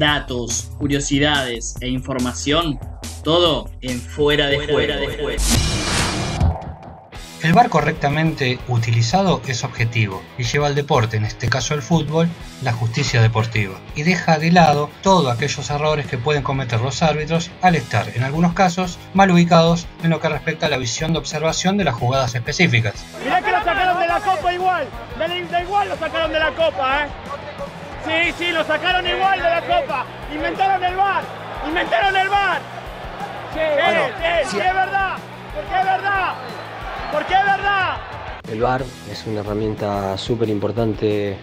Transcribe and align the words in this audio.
datos, 0.00 0.72
curiosidades 0.78 1.76
e 1.80 1.88
información, 1.88 2.80
todo 3.22 3.70
en 3.82 4.00
fuera 4.00 4.46
de 4.46 4.66
fuera, 4.66 4.96
de 4.96 5.06
juego. 5.06 5.42
El 7.42 7.52
VAR 7.52 7.68
correctamente 7.68 8.58
utilizado 8.68 9.40
es 9.46 9.62
objetivo 9.62 10.22
y 10.38 10.44
lleva 10.44 10.66
al 10.66 10.74
deporte, 10.74 11.18
en 11.18 11.24
este 11.24 11.48
caso 11.48 11.74
el 11.74 11.82
fútbol, 11.82 12.28
la 12.62 12.72
justicia 12.72 13.20
deportiva 13.20 13.78
y 13.94 14.02
deja 14.02 14.38
de 14.38 14.50
lado 14.52 14.90
todos 15.02 15.30
aquellos 15.30 15.68
errores 15.70 16.06
que 16.06 16.18
pueden 16.18 16.42
cometer 16.42 16.80
los 16.80 17.02
árbitros 17.02 17.50
al 17.60 17.76
estar, 17.76 18.08
en 18.14 18.24
algunos 18.24 18.54
casos, 18.54 18.98
mal 19.12 19.30
ubicados 19.30 19.86
en 20.02 20.10
lo 20.10 20.20
que 20.20 20.28
respecta 20.30 20.66
a 20.66 20.70
la 20.70 20.78
visión 20.78 21.12
de 21.12 21.18
observación 21.18 21.76
de 21.76 21.84
las 21.84 21.94
jugadas 21.94 22.34
específicas. 22.34 23.04
Mirá 23.22 23.42
que 23.42 23.52
lo 23.52 23.58
sacaron 23.58 24.00
de 24.00 24.06
la 24.06 24.20
copa 24.20 24.52
igual, 24.54 24.86
da 25.18 25.62
igual 25.62 25.88
lo 25.90 25.96
sacaron 25.96 26.32
de 26.32 26.38
la 26.38 26.50
copa, 26.54 27.04
¿eh? 27.04 27.08
Sí, 28.06 28.32
sí, 28.38 28.52
lo 28.52 28.64
sacaron 28.64 29.06
igual 29.06 29.38
de 29.38 29.50
la 29.50 29.60
copa, 29.60 30.06
inventaron 30.32 30.82
el 30.82 30.96
VAR, 30.96 31.22
inventaron 31.68 32.16
el 32.16 32.28
VAR. 32.28 32.60
Sí, 33.52 33.60
sí, 33.60 34.50
sí, 34.50 34.56
es 34.58 34.74
verdad, 34.74 35.16
porque 35.54 35.74
es 35.78 35.84
verdad. 35.84 36.34
Porque 37.12 37.34
es 37.34 37.44
verdad. 37.44 37.96
El 38.50 38.60
VAR 38.60 38.84
es 39.10 39.26
una 39.26 39.40
herramienta 39.40 40.16
súper 40.16 40.48
importante, 40.48 41.36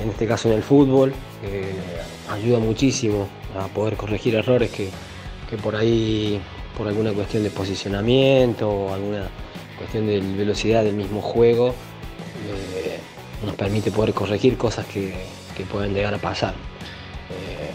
en 0.00 0.10
este 0.10 0.26
caso 0.26 0.48
en 0.48 0.54
el 0.54 0.62
fútbol, 0.62 1.12
ayuda 2.30 2.60
muchísimo 2.60 3.28
a 3.58 3.66
poder 3.68 3.96
corregir 3.96 4.36
errores 4.36 4.70
que, 4.70 4.90
por 5.56 5.74
ahí, 5.74 6.40
por 6.78 6.86
alguna 6.86 7.12
cuestión 7.12 7.42
de 7.42 7.50
posicionamiento 7.50 8.70
o 8.70 8.94
alguna 8.94 9.28
cuestión 9.76 10.06
de 10.06 10.20
velocidad 10.20 10.84
del 10.84 10.94
mismo 10.94 11.20
juego, 11.20 11.74
eh, 12.48 12.98
nos 13.44 13.56
permite 13.56 13.90
poder 13.90 14.14
corregir 14.14 14.56
cosas 14.56 14.86
que, 14.86 15.14
pueden 15.62 15.94
llegar 15.94 16.14
a 16.14 16.18
pasar. 16.18 16.54
Eh, 17.30 17.70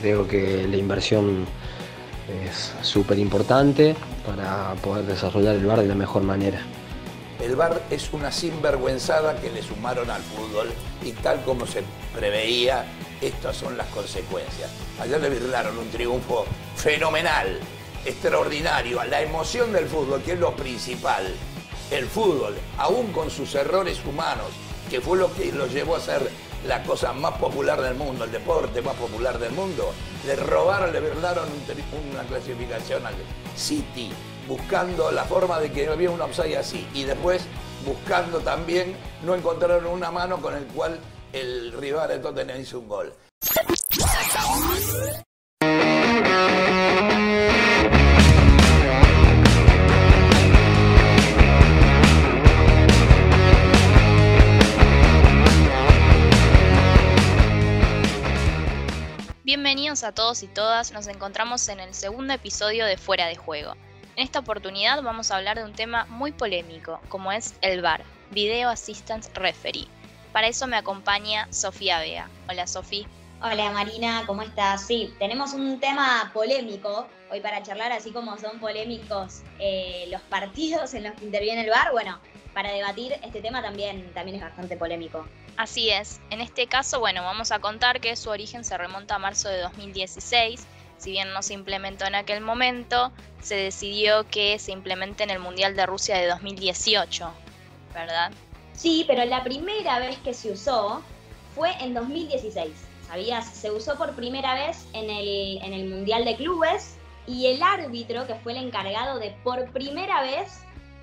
creo 0.00 0.26
que 0.26 0.66
la 0.66 0.76
inversión 0.76 1.46
es 2.46 2.72
súper 2.82 3.18
importante 3.18 3.94
para 4.26 4.74
poder 4.82 5.04
desarrollar 5.04 5.56
el 5.56 5.66
bar 5.66 5.80
de 5.80 5.88
la 5.88 5.94
mejor 5.94 6.22
manera. 6.22 6.60
El 7.40 7.56
bar 7.56 7.80
es 7.90 8.12
una 8.12 8.30
sinvergüenzada 8.30 9.40
que 9.40 9.50
le 9.50 9.62
sumaron 9.62 10.10
al 10.10 10.20
fútbol 10.20 10.68
y 11.02 11.12
tal 11.12 11.42
como 11.42 11.66
se 11.66 11.82
preveía, 12.14 12.84
estas 13.20 13.56
son 13.56 13.78
las 13.78 13.86
consecuencias. 13.88 14.70
Ayer 15.00 15.20
le 15.20 15.30
virlaron 15.30 15.78
un 15.78 15.88
triunfo 15.88 16.44
fenomenal, 16.76 17.58
extraordinario, 18.04 19.02
la 19.04 19.22
emoción 19.22 19.72
del 19.72 19.86
fútbol, 19.86 20.22
que 20.22 20.32
es 20.32 20.38
lo 20.38 20.54
principal. 20.54 21.34
El 21.90 22.06
fútbol, 22.06 22.54
aún 22.76 23.10
con 23.12 23.30
sus 23.30 23.54
errores 23.54 24.00
humanos, 24.04 24.48
que 24.90 25.00
fue 25.00 25.16
lo 25.16 25.32
que 25.34 25.50
lo 25.52 25.66
llevó 25.66 25.96
a 25.96 26.00
ser 26.00 26.30
la 26.66 26.82
cosa 26.82 27.12
más 27.12 27.34
popular 27.38 27.80
del 27.80 27.94
mundo, 27.94 28.24
el 28.24 28.32
deporte 28.32 28.82
más 28.82 28.94
popular 28.94 29.38
del 29.38 29.52
mundo, 29.52 29.92
le 30.26 30.36
robaron, 30.36 30.92
le 30.92 31.00
verdad 31.00 31.38
una 32.12 32.22
clasificación 32.24 33.06
al 33.06 33.14
City, 33.56 34.10
buscando 34.46 35.10
la 35.10 35.24
forma 35.24 35.58
de 35.58 35.72
que 35.72 35.88
había 35.88 36.10
un 36.10 36.20
offside 36.20 36.56
así, 36.56 36.86
y 36.94 37.04
después 37.04 37.42
buscando 37.86 38.40
también, 38.40 38.96
no 39.24 39.34
encontraron 39.34 39.86
una 39.86 40.10
mano 40.10 40.38
con 40.40 40.54
el 40.54 40.64
cual 40.66 40.98
el 41.32 41.72
rival 41.72 42.08
de 42.08 42.18
Tottenham 42.18 42.60
hizo 42.60 42.78
un 42.80 42.88
gol. 42.88 43.12
Bienvenidos 60.00 60.18
a 60.18 60.24
todos 60.24 60.42
y 60.42 60.46
todas, 60.46 60.92
nos 60.92 61.06
encontramos 61.08 61.68
en 61.68 61.78
el 61.78 61.92
segundo 61.92 62.32
episodio 62.32 62.86
de 62.86 62.96
Fuera 62.96 63.26
de 63.26 63.36
Juego. 63.36 63.74
En 64.16 64.24
esta 64.24 64.38
oportunidad 64.38 65.02
vamos 65.02 65.30
a 65.30 65.36
hablar 65.36 65.58
de 65.58 65.64
un 65.64 65.74
tema 65.74 66.06
muy 66.06 66.32
polémico, 66.32 67.00
como 67.10 67.32
es 67.32 67.54
el 67.60 67.82
VAR, 67.82 68.02
Video 68.30 68.70
Assistance 68.70 69.30
Referee. 69.34 69.88
Para 70.32 70.48
eso 70.48 70.66
me 70.66 70.78
acompaña 70.78 71.52
Sofía 71.52 71.98
Bea. 71.98 72.30
Hola 72.48 72.66
Sofía. 72.66 73.06
Hola 73.42 73.72
Marina, 73.72 74.22
¿cómo 74.26 74.40
estás? 74.40 74.86
Sí, 74.86 75.12
tenemos 75.18 75.52
un 75.52 75.78
tema 75.80 76.30
polémico 76.32 77.06
hoy 77.30 77.40
para 77.40 77.62
charlar, 77.62 77.92
así 77.92 78.10
como 78.10 78.38
son 78.38 78.58
polémicos 78.58 79.42
eh, 79.58 80.06
los 80.10 80.22
partidos 80.22 80.94
en 80.94 81.04
los 81.04 81.12
que 81.12 81.26
interviene 81.26 81.64
el 81.64 81.68
VAR. 81.68 81.92
Bueno, 81.92 82.18
para 82.54 82.72
debatir 82.72 83.12
este 83.22 83.40
tema 83.40 83.62
también, 83.62 84.12
también 84.12 84.36
es 84.36 84.42
bastante 84.42 84.76
polémico. 84.76 85.26
Así 85.56 85.90
es. 85.90 86.20
En 86.30 86.40
este 86.40 86.66
caso, 86.66 87.00
bueno, 87.00 87.22
vamos 87.22 87.52
a 87.52 87.58
contar 87.58 88.00
que 88.00 88.16
su 88.16 88.30
origen 88.30 88.64
se 88.64 88.76
remonta 88.78 89.16
a 89.16 89.18
marzo 89.18 89.48
de 89.48 89.58
2016. 89.58 90.66
Si 90.98 91.10
bien 91.10 91.32
no 91.32 91.42
se 91.42 91.54
implementó 91.54 92.06
en 92.06 92.14
aquel 92.14 92.40
momento, 92.40 93.12
se 93.40 93.54
decidió 93.54 94.26
que 94.28 94.58
se 94.58 94.72
implemente 94.72 95.22
en 95.22 95.30
el 95.30 95.38
Mundial 95.38 95.74
de 95.76 95.86
Rusia 95.86 96.16
de 96.16 96.26
2018, 96.26 97.30
¿verdad? 97.94 98.32
Sí, 98.74 99.04
pero 99.06 99.24
la 99.24 99.42
primera 99.42 99.98
vez 99.98 100.18
que 100.18 100.34
se 100.34 100.52
usó 100.52 101.02
fue 101.54 101.72
en 101.80 101.94
2016. 101.94 102.70
¿Sabías? 103.06 103.46
Se 103.46 103.70
usó 103.70 103.96
por 103.96 104.14
primera 104.14 104.54
vez 104.54 104.86
en 104.92 105.10
el, 105.10 105.58
en 105.62 105.72
el 105.72 105.88
Mundial 105.88 106.24
de 106.24 106.36
Clubes 106.36 106.96
y 107.26 107.46
el 107.46 107.62
árbitro, 107.62 108.26
que 108.26 108.34
fue 108.36 108.52
el 108.52 108.64
encargado 108.64 109.18
de 109.18 109.32
por 109.42 109.70
primera 109.72 110.22
vez 110.22 110.62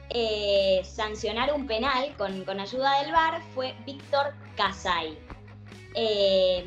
eh, 0.09 0.81
sancionar 0.85 1.53
un 1.53 1.68
penal 1.68 2.16
con, 2.18 2.59
ayuda 2.59 3.01
del 3.01 3.12
VAR 3.12 3.41
fue 3.53 3.75
Víctor 3.85 4.34
Casay. 4.56 5.18
Eh, 5.95 6.66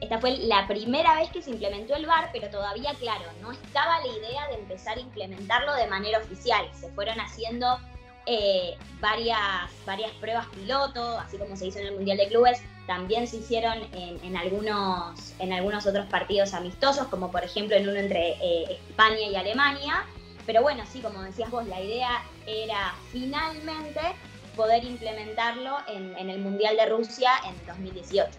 esta 0.00 0.18
fue 0.18 0.38
la 0.38 0.66
primera 0.66 1.14
vez 1.16 1.30
que 1.30 1.42
se 1.42 1.50
implementó 1.50 1.96
el 1.96 2.06
VAR, 2.06 2.30
pero 2.32 2.48
todavía, 2.48 2.94
claro, 2.94 3.24
no 3.42 3.52
estaba 3.52 4.00
la 4.00 4.06
idea 4.06 4.48
de 4.48 4.54
empezar 4.54 4.96
a 4.96 5.00
implementarlo 5.00 5.74
de 5.74 5.86
manera 5.88 6.18
oficial. 6.18 6.66
Se 6.72 6.90
fueron 6.92 7.20
haciendo 7.20 7.78
eh, 8.24 8.76
varias, 9.00 9.40
varias 9.84 10.12
pruebas 10.12 10.46
piloto, 10.46 11.18
así 11.18 11.36
como 11.36 11.56
se 11.56 11.66
hizo 11.66 11.80
en 11.80 11.88
el 11.88 11.94
Mundial 11.94 12.16
de 12.16 12.28
Clubes, 12.28 12.62
también 12.86 13.26
se 13.26 13.38
hicieron 13.38 13.86
en, 13.92 14.34
algunos, 14.34 15.34
en 15.40 15.52
algunos 15.52 15.86
otros 15.86 16.06
partidos 16.06 16.54
amistosos, 16.54 17.08
como 17.08 17.30
por 17.30 17.44
ejemplo 17.44 17.76
en 17.76 17.86
uno 17.86 17.98
entre 17.98 18.72
España 18.72 19.26
y 19.30 19.36
Alemania. 19.36 20.06
Pero 20.48 20.62
bueno, 20.62 20.82
sí, 20.90 21.02
como 21.02 21.20
decías 21.20 21.50
vos, 21.50 21.66
la 21.66 21.78
idea 21.78 22.24
era 22.46 22.94
finalmente 23.12 24.00
poder 24.56 24.82
implementarlo 24.82 25.76
en, 25.86 26.16
el 26.16 26.38
Mundial 26.38 26.74
de 26.74 26.86
Rusia 26.86 27.32
en 27.44 27.66
2018. 27.66 28.30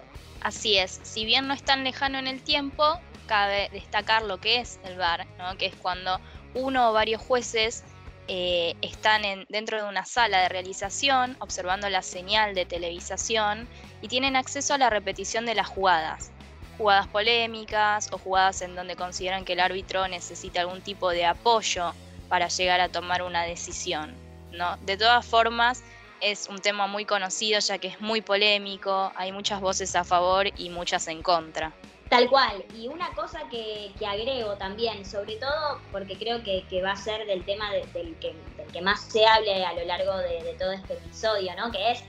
Así 0.42 0.80
es, 0.80 1.00
si 1.04 1.24
bien 1.24 1.48
no 1.48 1.54
es 1.54 1.62
tan 1.62 1.84
lejano 1.84 2.18
en 2.18 2.26
el 2.26 2.42
tiempo, 2.42 2.84
cabe 3.28 3.70
destacar 3.72 4.24
lo 4.24 4.40
que 4.40 4.60
es 4.60 4.80
el 4.86 4.98
VAR, 4.98 5.28
¿no? 5.38 5.56
que 5.60 5.68
es 5.68 5.76
cuando 5.76 6.20
uno 6.56 6.90
o 6.90 6.94
varios 6.94 7.22
jueces 7.22 7.84
eh, 8.28 8.74
están 8.82 9.22
dentro 9.48 9.78
de 9.78 9.88
una 9.88 10.04
sala 10.04 10.42
de 10.42 10.50
realización 10.50 11.38
observando 11.42 11.92
la 11.92 12.02
señal 12.02 12.56
de 12.56 12.66
televisación 12.66 13.70
y 14.02 14.08
tienen 14.08 14.36
acceso 14.36 14.74
a 14.74 14.80
la 14.80 14.90
repetición 14.90 15.46
de 15.46 15.54
las 15.54 15.68
jugadas 15.68 16.32
jugadas 16.80 17.08
polémicas 17.08 18.10
o 18.14 18.18
jugadas 18.18 18.62
en 18.62 18.74
donde 18.74 18.96
consideran 18.96 19.44
que 19.44 19.54
el 19.54 19.60
árbitro 19.60 20.08
necesita 20.08 20.62
algún 20.62 20.82
tipo 20.82 21.10
de 21.10 21.26
apoyo 21.26 21.94
para 22.30 22.48
llegar 22.48 22.80
a 22.80 22.88
tomar 22.88 23.22
una 23.22 23.44
decisión. 23.44 24.16
¿no? 24.54 24.78
De 24.86 24.96
todas 24.96 25.26
formas, 25.26 25.84
es 26.22 26.48
un 26.48 26.60
tema 26.60 26.88
muy 26.88 27.04
conocido 27.04 27.60
ya 27.60 27.78
que 27.80 27.90
es 27.90 28.00
muy 28.00 28.22
polémico, 28.22 29.12
hay 29.16 29.34
muchas 29.34 29.60
voces 29.60 29.94
a 29.98 30.06
favor 30.06 30.48
y 30.58 30.70
muchas 30.70 31.08
en 31.10 31.22
contra. 31.22 31.74
Tal 32.08 32.28
cual, 32.28 32.64
y 32.76 32.88
una 32.88 33.14
cosa 33.14 33.42
que, 33.52 33.92
agrego 34.08 34.56
también, 34.56 35.06
sobre 35.06 35.36
todo 35.36 35.80
porque 35.92 36.18
creo 36.18 36.42
que, 36.44 36.82
va 36.82 36.94
a 36.94 36.96
ser 36.96 37.28
del 37.28 37.44
tema 37.46 37.72
del, 37.72 38.16
que, 38.20 38.82
más 38.82 39.02
se 39.02 39.28
hable 39.28 39.64
a 39.64 39.74
lo 39.74 39.84
largo 39.84 40.18
de, 40.18 40.56
todo 40.58 40.72
este 40.72 40.94
episodio, 40.94 41.52
¿no? 41.56 41.72
que 41.72 41.92
es 41.92 42.04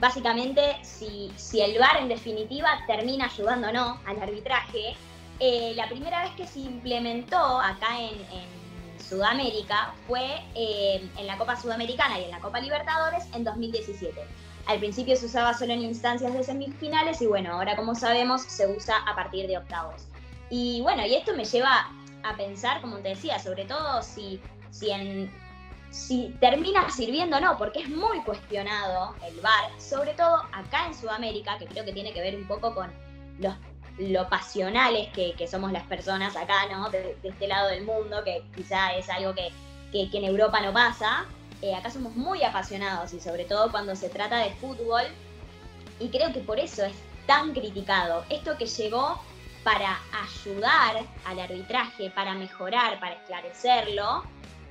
básicamente 0.00 0.76
si, 0.82 1.30
si 1.36 1.60
el 1.60 1.78
VAR 1.78 1.98
en 1.98 2.08
definitiva 2.08 2.68
termina 2.86 3.26
ayudando 3.26 3.68
o 3.68 3.72
no 3.72 4.00
al 4.06 4.22
arbitraje. 4.22 4.96
Eh, 5.40 5.72
la 5.74 5.88
primera 5.88 6.22
vez 6.22 6.32
que 6.36 6.46
se 6.46 6.60
implementó 6.60 7.60
acá 7.60 8.00
en, 8.00 8.54
Sudamérica 8.98 9.92
fue 10.06 10.24
eh, 10.54 11.06
en 11.18 11.26
la 11.26 11.36
Copa 11.36 11.60
Sudamericana 11.60 12.18
y 12.18 12.24
en 12.24 12.30
la 12.30 12.40
Copa 12.40 12.58
Libertadores 12.58 13.24
en 13.34 13.44
2017. 13.44 14.18
Al 14.66 14.78
principio 14.78 15.14
se 15.14 15.26
usaba 15.26 15.52
solo 15.52 15.74
en 15.74 15.82
instancias 15.82 16.32
de 16.32 16.42
semifinales 16.42 17.20
y 17.20 17.26
bueno, 17.26 17.52
ahora 17.52 17.76
como 17.76 17.94
sabemos 17.94 18.42
se 18.42 18.66
usa 18.66 18.96
a 19.06 19.14
partir 19.14 19.46
de 19.46 19.58
octavos. 19.58 20.06
Y 20.48 20.80
bueno, 20.80 21.04
y 21.04 21.14
esto 21.14 21.34
me 21.34 21.44
lleva 21.44 21.90
a 22.22 22.36
pensar, 22.36 22.80
como 22.80 22.96
te 22.98 23.10
decía, 23.10 23.38
sobre 23.38 23.66
todo 23.66 24.02
si, 24.02 24.40
si 24.70 24.90
en 24.90 25.30
si 25.94 26.34
termina 26.40 26.90
sirviendo 26.90 27.36
o 27.36 27.40
no, 27.40 27.56
porque 27.56 27.78
es 27.78 27.88
muy 27.88 28.20
cuestionado 28.24 29.14
el 29.24 29.40
VAR, 29.40 29.70
sobre 29.80 30.12
todo 30.14 30.42
acá 30.52 30.88
en 30.88 30.94
Sudamérica, 30.94 31.56
que 31.56 31.66
creo 31.66 31.84
que 31.84 31.92
tiene 31.92 32.12
que 32.12 32.20
ver 32.20 32.34
un 32.34 32.48
poco 32.48 32.74
con 32.74 32.90
los, 33.38 33.54
lo 33.98 34.28
pasionales 34.28 35.08
que, 35.12 35.46
somos 35.46 35.70
las 35.70 35.84
personas 35.84 36.34
acá, 36.36 36.66
¿no? 36.68 36.90
De, 36.90 37.16
este 37.22 37.46
lado 37.46 37.68
del 37.68 37.84
mundo, 37.84 38.24
que 38.24 38.42
quizá 38.56 38.92
es 38.94 39.08
algo 39.08 39.34
que, 39.34 39.52
en 39.92 40.24
Europa 40.24 40.60
no 40.60 40.72
pasa. 40.72 41.26
Eh, 41.62 41.72
acá 41.72 41.90
somos 41.90 42.16
muy 42.16 42.42
apasionados 42.42 43.12
y 43.14 43.20
sobre 43.20 43.44
todo 43.44 43.70
cuando 43.70 43.94
se 43.94 44.08
trata 44.08 44.38
de 44.38 44.50
fútbol, 44.56 45.04
y 46.00 46.08
creo 46.08 46.32
que 46.32 46.40
por 46.40 46.58
eso 46.58 46.84
es 46.84 46.96
tan 47.28 47.52
criticado. 47.52 48.24
Esto 48.30 48.58
que 48.58 48.66
llegó 48.66 49.22
para 49.62 50.00
ayudar 50.24 51.04
al 51.24 51.38
arbitraje, 51.38 52.10
para 52.10 52.34
mejorar, 52.34 52.98
para 52.98 53.14
esclarecerlo, 53.14 54.24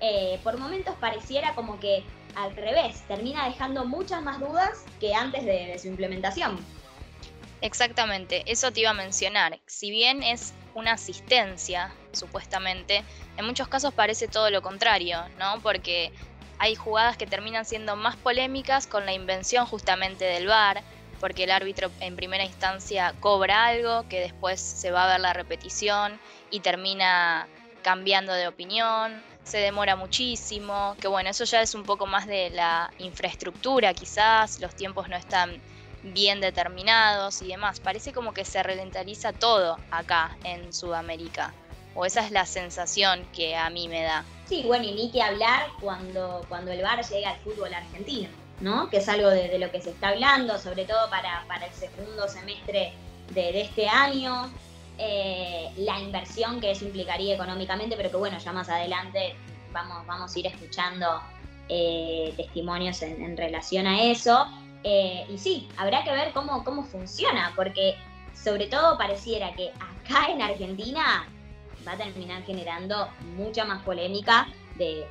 eh, 0.05 0.37
por 0.43 0.57
momentos 0.57 0.95
pareciera 0.99 1.55
como 1.55 1.79
que 1.79 2.03
al 2.35 2.53
revés, 2.57 3.01
termina 3.07 3.45
dejando 3.47 3.85
muchas 3.85 4.21
más 4.21 4.37
dudas 4.39 4.83
que 4.99 5.13
antes 5.13 5.45
de, 5.45 5.79
su 5.79 5.87
implementación. 5.87 6.59
Exactamente, 7.61 8.43
eso 8.45 8.71
te 8.71 8.81
iba 8.81 8.89
a 8.89 8.93
mencionar. 8.93 9.59
Si 9.65 9.91
bien 9.91 10.21
es 10.21 10.53
una 10.73 10.93
asistencia, 10.93 11.93
supuestamente, 12.11 13.05
en 13.37 13.45
muchos 13.45 13.69
casos 13.69 13.93
parece 13.93 14.27
todo 14.27 14.49
lo 14.49 14.61
contrario, 14.61 15.19
¿no? 15.39 15.61
Porque 15.61 16.11
hay 16.59 16.75
jugadas 16.75 17.15
que 17.15 17.25
terminan 17.25 17.63
siendo 17.63 17.95
más 17.95 18.17
polémicas 18.17 18.87
con 18.87 19.05
la 19.05 19.13
invención 19.13 19.65
justamente 19.65 20.25
del 20.25 20.47
VAR, 20.47 20.83
porque 21.21 21.45
el 21.45 21.51
árbitro 21.51 21.89
en 22.01 22.17
primera 22.17 22.43
instancia 22.43 23.13
cobra 23.21 23.67
algo 23.67 24.05
que 24.09 24.19
después 24.19 24.59
se 24.59 24.91
va 24.91 25.05
a 25.05 25.13
ver 25.13 25.21
la 25.21 25.31
repetición 25.31 26.19
y 26.49 26.59
termina 26.59 27.47
cambiando 27.83 28.33
de 28.33 28.47
opinión, 28.47 29.23
se 29.43 29.57
demora 29.57 29.95
muchísimo, 29.95 30.95
que 30.99 31.07
bueno, 31.07 31.29
eso 31.29 31.43
ya 31.43 31.61
es 31.61 31.75
un 31.75 31.83
poco 31.83 32.05
más 32.05 32.27
de 32.27 32.49
la 32.49 32.91
infraestructura 32.99 33.93
quizás, 33.93 34.59
los 34.59 34.75
tiempos 34.75 35.09
no 35.09 35.15
están 35.15 35.61
bien 36.03 36.41
determinados 36.41 37.41
y 37.41 37.47
demás. 37.47 37.79
Parece 37.79 38.11
como 38.11 38.33
que 38.33 38.45
se 38.45 38.61
ralentiza 38.61 39.33
todo 39.33 39.77
acá 39.91 40.37
en 40.43 40.73
Sudamérica. 40.73 41.53
O 41.95 42.05
esa 42.05 42.25
es 42.25 42.31
la 42.31 42.45
sensación 42.45 43.25
que 43.33 43.55
a 43.55 43.69
mí 43.69 43.87
me 43.87 44.01
da. 44.01 44.25
Sí, 44.47 44.63
bueno, 44.65 44.85
y 44.85 44.93
ni 44.93 45.11
que 45.11 45.21
hablar 45.21 45.67
cuando, 45.79 46.43
cuando 46.49 46.71
el 46.71 46.81
VAR 46.81 47.05
llega 47.07 47.31
al 47.31 47.39
fútbol 47.39 47.73
argentino. 47.73 48.29
¿no? 48.61 48.89
que 48.89 48.97
es 48.97 49.09
algo 49.09 49.29
de, 49.29 49.57
lo 49.59 49.69
que 49.71 49.81
se 49.81 49.89
está 49.89 50.09
hablando, 50.09 50.57
sobre 50.57 50.85
todo 50.85 51.09
para, 51.09 51.43
el 51.65 51.73
segundo 51.73 52.27
semestre 52.27 52.93
de, 53.33 53.61
este 53.61 53.87
año, 53.87 54.51
eh, 54.97 55.71
la 55.77 55.99
inversión 55.99 56.59
que 56.59 56.71
eso 56.71 56.85
implicaría 56.85 57.33
económicamente, 57.33 57.95
pero 57.97 58.11
que 58.11 58.17
bueno, 58.17 58.37
ya 58.37 58.51
más 58.51 58.69
adelante 58.69 59.35
vamos, 59.71 60.05
vamos 60.05 60.35
a 60.35 60.39
ir 60.39 60.47
escuchando 60.47 61.21
eh, 61.69 62.33
testimonios 62.37 63.01
en, 63.01 63.35
relación 63.35 63.87
a 63.87 64.03
eso. 64.03 64.45
Eh, 64.83 65.25
y 65.29 65.37
sí, 65.37 65.67
habrá 65.77 66.03
que 66.03 66.11
ver 66.11 66.31
cómo, 66.33 66.63
cómo 66.63 66.83
funciona, 66.83 67.53
porque 67.55 67.95
sobre 68.33 68.67
todo 68.67 68.97
pareciera 68.97 69.53
que 69.53 69.71
acá 69.71 70.27
en 70.29 70.41
Argentina 70.41 71.27
va 71.87 71.93
a 71.93 71.97
terminar 71.97 72.43
generando 72.43 73.07
mucha 73.35 73.65
más 73.65 73.81
polémica 73.83 74.47
de, 74.75 75.05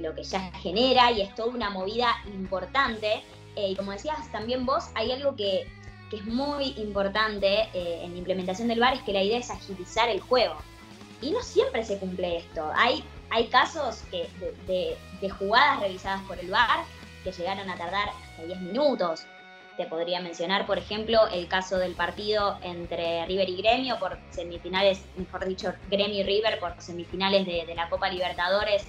lo 0.00 0.14
que 0.14 0.22
ya 0.22 0.52
genera 0.52 1.10
y 1.10 1.22
es 1.22 1.34
toda 1.34 1.48
una 1.48 1.70
movida 1.70 2.14
importante. 2.32 3.22
Y 3.56 3.74
como 3.74 3.92
decías 3.92 4.30
también 4.30 4.66
vos, 4.66 4.90
hay 4.94 5.12
algo 5.12 5.34
que, 5.34 5.66
es 6.12 6.24
muy 6.26 6.74
importante 6.76 7.68
eh, 7.74 8.00
en 8.02 8.12
la 8.12 8.18
implementación 8.18 8.68
del 8.68 8.80
VAR, 8.80 8.94
es 8.94 9.02
que 9.02 9.12
la 9.12 9.22
idea 9.22 9.38
es 9.38 9.50
agilizar 9.50 10.08
el 10.08 10.20
juego. 10.20 10.56
Y 11.20 11.30
no 11.30 11.42
siempre 11.42 11.84
se 11.84 11.98
cumple 11.98 12.38
esto. 12.38 12.70
Hay, 12.74 13.02
hay 13.30 13.48
casos 13.48 14.02
que, 14.10 14.28
de, 14.66 15.30
jugadas 15.30 15.80
realizadas 15.80 16.22
por 16.22 16.38
el 16.38 16.50
VAR 16.50 16.84
que 17.24 17.32
llegaron 17.32 17.68
a 17.68 17.76
tardar 17.76 18.08
hasta 18.08 18.44
10 18.44 18.60
minutos. 18.60 19.26
Te 19.76 19.86
podría 19.86 20.20
mencionar, 20.20 20.66
por 20.66 20.78
ejemplo, 20.78 21.26
el 21.28 21.48
caso 21.48 21.76
del 21.78 21.94
partido 21.94 22.58
entre 22.62 23.26
River 23.26 23.48
y 23.50 23.56
Gremio 23.56 23.98
por 23.98 24.18
semifinales, 24.30 25.02
mejor 25.16 25.44
dicho, 25.46 25.72
Gremio 25.90 26.20
y 26.20 26.22
River 26.22 26.58
por 26.58 26.80
semifinales 26.80 27.44
de, 27.44 27.66
de 27.66 27.74
la 27.74 27.88
Copa 27.90 28.08
Libertadores 28.08 28.86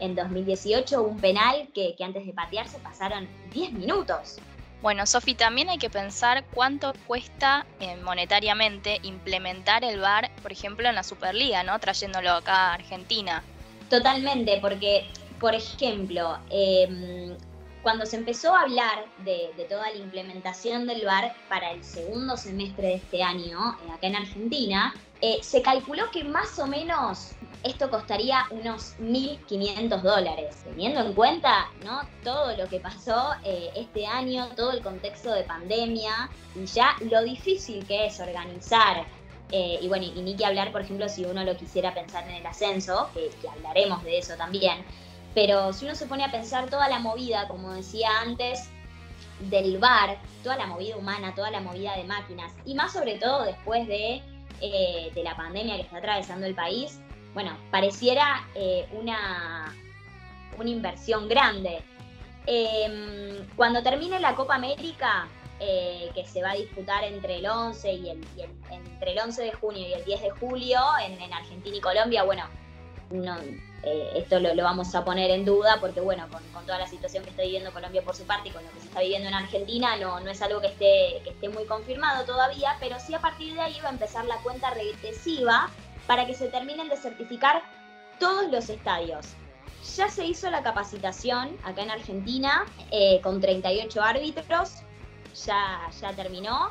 en 0.00 0.14
2018 0.14 1.02
un 1.02 1.18
penal 1.18 1.68
que, 1.74 1.94
antes 2.00 2.26
de 2.26 2.32
patearse 2.32 2.78
pasaron 2.78 3.28
10 3.52 3.72
minutos. 3.72 4.38
Bueno, 4.82 5.04
Sofi, 5.06 5.34
también 5.34 5.68
hay 5.68 5.76
que 5.76 5.90
pensar 5.90 6.44
cuánto 6.54 6.94
cuesta 7.06 7.66
eh, 7.80 7.96
monetariamente 7.96 8.98
implementar 9.02 9.84
el 9.84 10.00
VAR, 10.00 10.30
por 10.42 10.52
ejemplo, 10.52 10.88
en 10.88 10.94
la 10.94 11.02
Superliga, 11.02 11.62
¿no? 11.62 11.78
Trayéndolo 11.78 12.30
acá 12.30 12.70
a 12.70 12.74
Argentina. 12.74 13.42
Totalmente, 13.90 14.58
porque, 14.60 15.06
por 15.38 15.54
ejemplo, 15.54 16.38
em, 16.48 17.36
cuando 17.82 18.04
se 18.04 18.16
empezó 18.16 18.54
a 18.54 18.62
hablar 18.62 19.04
de, 19.24 19.50
toda 19.68 19.90
la 19.90 19.96
implementación 19.96 20.86
del 20.86 21.04
VAR 21.04 21.34
para 21.48 21.70
el 21.70 21.82
segundo 21.84 22.36
semestre 22.36 22.88
de 22.88 22.94
este 22.94 23.22
año, 23.22 23.78
eh, 23.86 23.92
acá 23.92 24.06
en 24.06 24.16
Argentina, 24.16 24.94
eh, 25.20 25.38
se 25.42 25.62
calculó 25.62 26.10
que 26.10 26.24
más 26.24 26.58
o 26.58 26.66
menos 26.66 27.32
esto 27.62 27.90
costaría 27.90 28.46
unos 28.50 28.96
1.500 28.98 30.00
dólares, 30.00 30.56
teniendo 30.64 31.00
en 31.00 31.12
cuenta 31.12 31.68
¿no? 31.84 32.00
todo 32.24 32.56
lo 32.56 32.66
que 32.68 32.80
pasó 32.80 33.34
eh, 33.44 33.70
este 33.76 34.06
año, 34.06 34.48
todo 34.56 34.72
el 34.72 34.82
contexto 34.82 35.32
de 35.32 35.44
pandemia 35.44 36.30
y 36.54 36.64
ya 36.66 36.96
lo 37.10 37.22
difícil 37.22 37.86
que 37.86 38.06
es 38.06 38.18
organizar. 38.20 39.06
y 39.52 39.88
bueno, 39.88 40.04
y 40.04 40.22
ni 40.22 40.36
que 40.36 40.46
hablar, 40.46 40.70
por 40.70 40.80
ejemplo, 40.82 41.08
si 41.08 41.24
uno 41.24 41.42
lo 41.42 41.56
quisiera 41.56 41.92
pensar 41.92 42.22
en 42.28 42.36
el 42.36 42.46
ascenso, 42.46 43.10
que 43.14 43.48
hablaremos 43.48 44.04
de 44.04 44.18
eso 44.18 44.36
también, 44.36 44.84
pero 45.34 45.72
si 45.72 45.84
uno 45.84 45.94
se 45.94 46.06
pone 46.06 46.24
a 46.24 46.30
pensar 46.30 46.68
toda 46.68 46.88
la 46.88 46.98
movida, 46.98 47.46
como 47.48 47.72
decía 47.74 48.08
antes, 48.20 48.68
del 49.40 49.78
bar, 49.78 50.18
toda 50.42 50.56
la 50.56 50.66
movida 50.66 50.96
humana, 50.96 51.34
toda 51.34 51.50
la 51.50 51.60
movida 51.60 51.96
de 51.96 52.04
máquinas, 52.04 52.52
y 52.64 52.74
más 52.74 52.92
sobre 52.92 53.16
todo 53.16 53.44
después 53.44 53.86
de, 53.86 54.22
eh, 54.60 55.12
la 55.22 55.36
pandemia 55.36 55.76
que 55.76 55.82
está 55.82 55.98
atravesando 55.98 56.46
el 56.46 56.54
país, 56.54 57.00
bueno, 57.32 57.56
pareciera 57.70 58.46
eh, 58.54 58.88
una, 58.92 59.72
una 60.58 60.70
inversión 60.70 61.28
grande. 61.28 61.82
Em, 62.46 63.46
cuando 63.56 63.82
termine 63.82 64.18
la 64.18 64.34
Copa 64.34 64.56
América, 64.56 65.28
eh, 65.60 66.10
que 66.14 66.26
se 66.26 66.42
va 66.42 66.52
a 66.52 66.54
disputar 66.54 67.04
entre 67.04 67.36
el 67.36 67.46
11 67.46 67.92
y 67.92 68.10
el, 68.10 68.24
entre 68.70 69.12
el 69.12 69.18
11 69.18 69.42
de 69.42 69.52
junio 69.52 69.86
y 69.86 69.92
el 69.92 70.04
10 70.04 70.22
de 70.22 70.30
julio 70.30 70.80
en, 71.04 71.20
en 71.20 71.32
Argentina 71.32 71.76
y 71.76 71.80
Colombia, 71.80 72.24
bueno, 72.24 72.44
no, 73.10 73.36
eh, 73.82 74.12
esto 74.14 74.38
lo, 74.38 74.54
vamos 74.62 74.94
a 74.94 75.04
poner 75.04 75.30
en 75.30 75.44
duda 75.44 75.78
porque, 75.80 76.00
bueno, 76.00 76.28
con, 76.30 76.42
toda 76.64 76.78
la 76.78 76.86
situación 76.86 77.24
que 77.24 77.30
está 77.30 77.42
viviendo 77.42 77.72
Colombia 77.72 78.02
por 78.02 78.14
su 78.14 78.24
parte 78.24 78.50
y 78.50 78.52
con 78.52 78.64
lo 78.64 78.70
que 78.70 78.80
se 78.80 78.86
está 78.86 79.00
viviendo 79.00 79.28
en 79.28 79.34
Argentina, 79.34 79.96
no, 79.96 80.20
no 80.20 80.30
es 80.30 80.40
algo 80.42 80.60
que 80.60 80.68
esté, 80.68 81.20
que 81.24 81.30
esté 81.30 81.48
muy 81.48 81.64
confirmado 81.64 82.24
todavía, 82.24 82.76
pero 82.78 83.00
sí 83.00 83.14
a 83.14 83.20
partir 83.20 83.54
de 83.54 83.60
ahí 83.60 83.80
va 83.82 83.88
a 83.88 83.92
empezar 83.92 84.24
la 84.26 84.36
cuenta 84.38 84.70
regresiva 84.70 85.70
para 86.06 86.26
que 86.26 86.34
se 86.34 86.48
terminen 86.48 86.88
de 86.88 86.96
certificar 86.96 87.62
todos 88.18 88.50
los 88.50 88.68
estadios. 88.68 89.26
Ya 89.96 90.08
se 90.08 90.26
hizo 90.26 90.50
la 90.50 90.62
capacitación 90.62 91.56
acá 91.64 91.82
en 91.82 91.90
Argentina 91.90 92.66
eh, 92.90 93.20
con 93.22 93.40
38 93.40 94.02
árbitros, 94.02 94.82
ya, 95.46 95.90
ya 96.00 96.12
terminó. 96.12 96.70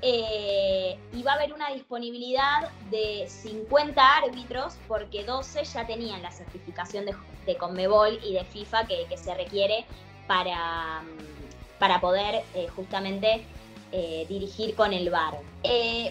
Eh, 0.00 0.96
y 1.12 1.24
va 1.24 1.32
a 1.32 1.34
haber 1.34 1.52
una 1.52 1.72
disponibilidad 1.72 2.70
de 2.88 3.26
50 3.28 4.18
árbitros 4.18 4.76
porque 4.86 5.24
12 5.24 5.64
ya 5.64 5.84
tenían 5.88 6.22
la 6.22 6.30
certificación 6.30 7.04
de, 7.04 7.16
Conmebol 7.56 8.20
y 8.22 8.34
de 8.34 8.44
FIFA 8.44 8.86
que, 8.86 9.08
se 9.16 9.34
requiere 9.34 9.86
para, 10.28 11.00
mm, 11.00 11.78
para 11.80 12.00
poder 12.00 12.44
eh, 12.54 12.68
justamente 12.76 13.44
eh, 13.90 14.24
dirigir 14.28 14.76
con 14.76 14.92
el 14.92 15.10
VAR. 15.10 15.40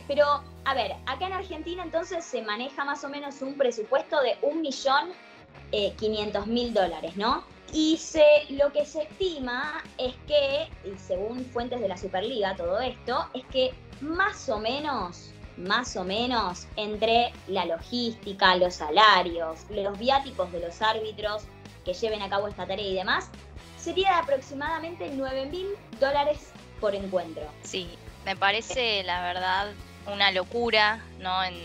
pero, 0.08 0.44
a 0.66 0.74
ver, 0.74 0.96
acá 1.06 1.28
en 1.28 1.34
Argentina 1.34 1.84
entonces 1.84 2.26
se 2.26 2.42
maneja 2.42 2.84
más 2.84 3.06
o 3.06 3.10
menos 3.10 3.42
un 3.42 3.56
presupuesto 3.56 4.20
de 4.22 4.38
1.500.000 4.42 6.74
dólares, 6.74 7.16
¿no? 7.16 7.44
Y 7.74 7.98
se, 7.98 8.24
lo 8.50 8.72
que 8.72 8.86
se 8.86 9.04
estima 9.04 9.84
es 9.98 10.14
que, 10.28 10.70
y 10.86 10.98
según 10.98 11.46
fuentes 11.46 11.82
de 11.82 11.88
la 11.88 11.98
Superliga, 11.98 12.56
todo 12.56 12.80
esto, 12.80 13.28
es 13.34 13.46
que 13.48 13.74
más 14.02 14.48
o 14.50 14.60
menos, 14.60 15.32
más 15.58 15.96
o 15.96 16.04
menos, 16.04 16.68
entre 16.76 17.34
la 17.48 17.66
logística, 17.66 18.56
los 18.56 18.76
salarios, 18.76 19.60
los 19.70 19.98
viáticos 20.00 20.52
de 20.52 20.62
los 20.62 20.82
árbitros 20.82 21.44
que 21.84 21.94
lleven 21.94 22.22
a 22.22 22.30
cabo 22.30 22.48
esta 22.48 22.66
tarea 22.66 22.88
y 22.88 22.96
demás, 22.96 23.30
sería 23.78 24.10
de 24.10 24.16
aproximadamente 24.16 25.10
9 25.14 25.48
mil 25.48 25.68
dólares 26.00 26.52
por 26.80 26.96
encuentro. 26.96 27.44
Sí, 27.64 27.90
me 28.26 28.36
parece 28.36 29.04
la 29.04 29.22
verdad 29.22 29.72
una 30.12 30.32
locura, 30.32 31.04
¿no? 31.20 31.44
En, 31.44 31.56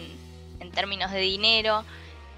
en 0.61 0.71
términos 0.73 1.11
de 1.13 1.21
dinero. 1.21 1.85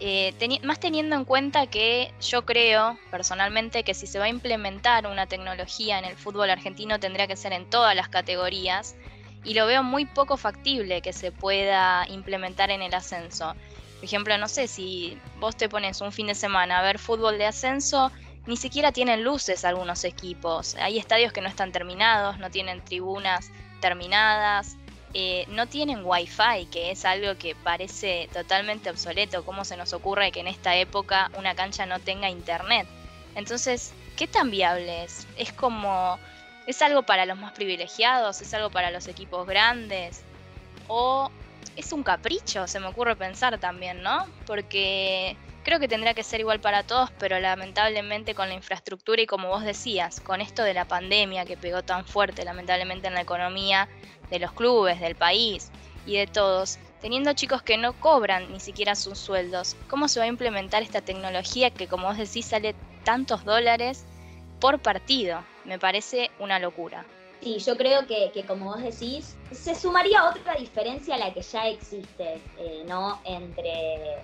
Eh, 0.00 0.34
más 0.64 0.80
teniendo 0.80 1.14
en 1.14 1.24
cuenta 1.24 1.66
que 1.68 2.12
yo 2.20 2.44
creo 2.44 2.98
personalmente 3.10 3.84
que 3.84 3.94
si 3.94 4.06
se 4.06 4.18
va 4.18 4.24
a 4.24 4.28
implementar 4.28 5.06
una 5.06 5.26
tecnología 5.26 5.98
en 5.98 6.04
el 6.04 6.16
fútbol 6.16 6.50
argentino 6.50 6.98
tendría 6.98 7.26
que 7.26 7.36
ser 7.36 7.52
en 7.52 7.70
todas 7.70 7.94
las 7.94 8.08
categorías 8.08 8.96
y 9.44 9.54
lo 9.54 9.66
veo 9.66 9.82
muy 9.82 10.04
poco 10.04 10.36
factible 10.36 11.00
que 11.00 11.12
se 11.12 11.30
pueda 11.30 12.06
implementar 12.08 12.70
en 12.70 12.82
el 12.82 12.92
ascenso. 12.92 13.54
Por 13.96 14.04
ejemplo, 14.04 14.36
no 14.36 14.48
sé 14.48 14.66
si 14.66 15.18
vos 15.38 15.56
te 15.56 15.68
pones 15.68 16.00
un 16.00 16.12
fin 16.12 16.26
de 16.26 16.34
semana 16.34 16.80
a 16.80 16.82
ver 16.82 16.98
fútbol 16.98 17.38
de 17.38 17.46
ascenso, 17.46 18.10
ni 18.46 18.56
siquiera 18.56 18.92
tienen 18.92 19.22
luces 19.22 19.64
algunos 19.64 20.04
equipos. 20.04 20.74
Hay 20.76 20.98
estadios 20.98 21.32
que 21.32 21.40
no 21.40 21.48
están 21.48 21.72
terminados, 21.72 22.38
no 22.38 22.50
tienen 22.50 22.84
tribunas 22.84 23.50
terminadas. 23.80 24.76
Eh, 25.16 25.44
no 25.48 25.68
tienen 25.68 26.02
wifi, 26.04 26.66
que 26.72 26.90
es 26.90 27.04
algo 27.04 27.38
que 27.38 27.54
parece 27.54 28.28
totalmente 28.32 28.90
obsoleto. 28.90 29.44
¿Cómo 29.44 29.64
se 29.64 29.76
nos 29.76 29.92
ocurre 29.92 30.32
que 30.32 30.40
en 30.40 30.48
esta 30.48 30.74
época 30.74 31.30
una 31.38 31.54
cancha 31.54 31.86
no 31.86 32.00
tenga 32.00 32.28
internet? 32.28 32.86
Entonces, 33.36 33.92
¿qué 34.16 34.26
tan 34.26 34.50
viable 34.50 35.04
es? 35.04 35.26
Es 35.36 35.52
como, 35.52 36.18
¿es 36.66 36.82
algo 36.82 37.02
para 37.02 37.26
los 37.26 37.38
más 37.38 37.52
privilegiados? 37.52 38.42
¿Es 38.42 38.52
algo 38.54 38.70
para 38.70 38.90
los 38.90 39.06
equipos 39.06 39.46
grandes? 39.46 40.22
¿O 40.88 41.30
es 41.76 41.92
un 41.92 42.02
capricho, 42.02 42.66
se 42.66 42.80
me 42.80 42.86
ocurre 42.86 43.16
pensar 43.16 43.58
también, 43.58 44.02
¿no? 44.02 44.26
Porque 44.46 45.36
creo 45.64 45.80
que 45.80 45.88
tendría 45.88 46.14
que 46.14 46.22
ser 46.22 46.40
igual 46.40 46.60
para 46.60 46.82
todos, 46.82 47.10
pero 47.18 47.40
lamentablemente 47.40 48.34
con 48.34 48.48
la 48.48 48.54
infraestructura 48.54 49.22
y 49.22 49.26
como 49.26 49.48
vos 49.48 49.64
decías, 49.64 50.20
con 50.20 50.40
esto 50.40 50.62
de 50.62 50.74
la 50.74 50.84
pandemia 50.84 51.46
que 51.46 51.56
pegó 51.56 51.82
tan 51.82 52.06
fuerte 52.06 52.44
lamentablemente 52.44 53.08
en 53.08 53.14
la 53.14 53.22
economía 53.22 53.88
de 54.30 54.38
los 54.38 54.52
clubes, 54.52 55.00
del 55.00 55.16
país 55.16 55.72
y 56.06 56.16
de 56.16 56.26
todos, 56.26 56.78
teniendo 57.00 57.32
chicos 57.32 57.62
que 57.62 57.78
no 57.78 57.98
cobran 57.98 58.52
ni 58.52 58.60
siquiera 58.60 58.94
sus 58.94 59.18
sueldos, 59.18 59.74
¿cómo 59.88 60.06
se 60.06 60.20
va 60.20 60.26
a 60.26 60.28
implementar 60.28 60.82
esta 60.82 61.00
tecnología 61.00 61.70
que 61.70 61.88
como 61.88 62.08
vos 62.08 62.18
decís 62.18 62.46
sale 62.46 62.74
tantos 63.02 63.44
dólares 63.44 64.04
por 64.60 64.78
partido? 64.80 65.42
Me 65.64 65.78
parece 65.78 66.30
una 66.38 66.58
locura. 66.58 67.06
Sí, 67.40 67.58
yo 67.58 67.76
creo 67.76 68.06
que, 68.06 68.44
como 68.46 68.66
vos 68.66 68.82
decís, 68.82 69.36
se 69.50 69.74
sumaría 69.74 70.30
otra 70.30 70.54
diferencia 70.54 71.14
a 71.14 71.18
la 71.18 71.34
que 71.34 71.42
ya 71.42 71.68
existe, 71.68 72.40
eh, 72.58 72.84
¿no? 72.86 73.20
Entre, 73.26 74.16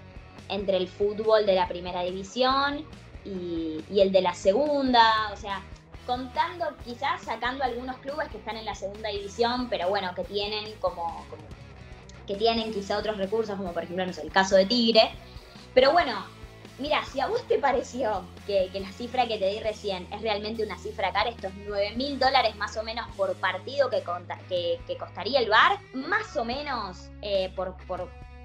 entre 0.51 0.77
el 0.77 0.89
fútbol 0.89 1.47
de 1.47 1.55
la 1.55 1.69
primera 1.69 2.03
división 2.03 2.85
y, 3.25 3.83
el 3.91 4.13
de 4.13 4.21
la 4.21 4.35
segunda, 4.35 5.31
o 5.33 5.37
sea, 5.37 5.63
contando, 6.07 6.67
quizás 6.85 7.23
sacando 7.23 7.65
algunos 7.65 7.97
clubes 7.99 8.29
que 8.29 8.39
están 8.39 8.57
en 8.57 8.65
la 8.65 8.75
segunda 8.75 9.09
división, 9.11 9.69
pero 9.69 9.89
bueno, 9.89 10.15
que 10.15 10.25
tienen 10.25 10.75
como, 10.81 11.25
que 12.27 12.37
tienen 12.37 12.73
quizá 12.73 12.99
otros 12.99 13.17
recursos, 13.17 13.57
como 13.57 13.73
por 13.73 13.85
ejemplo, 13.85 14.05
el 14.05 14.33
caso 14.33 14.57
de 14.57 14.67
Tigre. 14.67 15.11
Pero 15.75 15.93
bueno, 15.93 16.25
Mira, 16.81 17.05
si 17.05 17.21
a 17.21 17.27
vos 17.27 17.47
te 17.47 17.59
pareció 17.59 18.25
que, 18.47 18.71
la 18.73 18.91
cifra 18.93 19.27
que 19.27 19.37
te 19.37 19.51
di 19.51 19.61
recién 19.61 20.09
es 20.11 20.23
realmente 20.23 20.65
una 20.65 20.79
cifra 20.79 21.13
cara, 21.13 21.29
estos 21.29 21.53
9 21.67 21.93
mil 21.95 22.19
dólares 22.19 22.57
más 22.57 22.75
o 22.79 22.83
menos 22.83 23.07
por 23.17 23.35
partido 23.35 23.91
que, 23.91 24.03
que, 24.49 24.97
costaría 24.97 25.41
el 25.41 25.51
bar, 25.51 25.79
más 25.93 26.35
o 26.39 26.45
menos 26.45 27.11
eh, 27.21 27.53
por, 27.55 27.77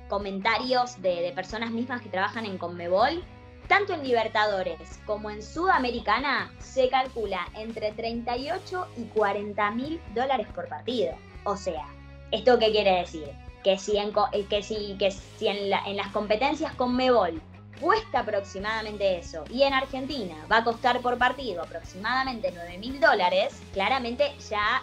comentarios 0.09 1.01
de, 1.01 1.31
personas 1.35 1.71
mismas 1.71 2.01
que 2.01 2.09
trabajan 2.09 2.45
en 2.45 2.57
Conmebol, 2.57 3.23
tanto 3.67 3.93
en 3.93 4.03
Libertadores 4.03 4.99
como 5.05 5.29
en 5.29 5.41
Sudamericana 5.41 6.51
se 6.59 6.89
calcula 6.89 7.47
entre 7.55 7.91
38 7.93 8.87
y 8.97 9.03
40 9.05 9.71
mil 9.71 10.01
dólares 10.13 10.47
por 10.53 10.67
partido. 10.67 11.13
O 11.45 11.57
sea, 11.57 11.85
¿esto 12.31 12.59
qué 12.59 12.71
quiere 12.71 12.99
decir? 12.99 13.27
Que 13.63 13.77
si 13.77 13.97
en, 13.97 14.13
eh, 14.31 14.45
que 14.49 14.61
si, 14.61 14.95
que 14.99 15.11
si 15.11 15.47
en, 15.47 15.69
las 15.69 16.07
competencias 16.11 16.73
Conmebol 16.75 17.41
cuesta 17.81 18.19
aproximadamente 18.19 19.17
eso 19.17 19.43
y 19.49 19.63
en 19.63 19.73
Argentina 19.73 20.35
va 20.49 20.57
a 20.57 20.63
costar 20.63 21.01
por 21.01 21.17
partido 21.17 21.63
aproximadamente 21.63 22.51
9 22.53 22.77
mil 22.77 22.99
dólares, 22.99 23.59
claramente 23.73 24.33
ya 24.49 24.81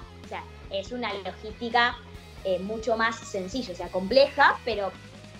es 0.71 0.91
una 0.93 1.13
logística 1.15 1.97
eh, 2.45 2.59
mucho 2.59 2.97
más 2.97 3.17
sencilla, 3.17 3.73
o 3.73 3.77
sea, 3.77 3.89
compleja, 3.89 4.59
pero 4.65 4.91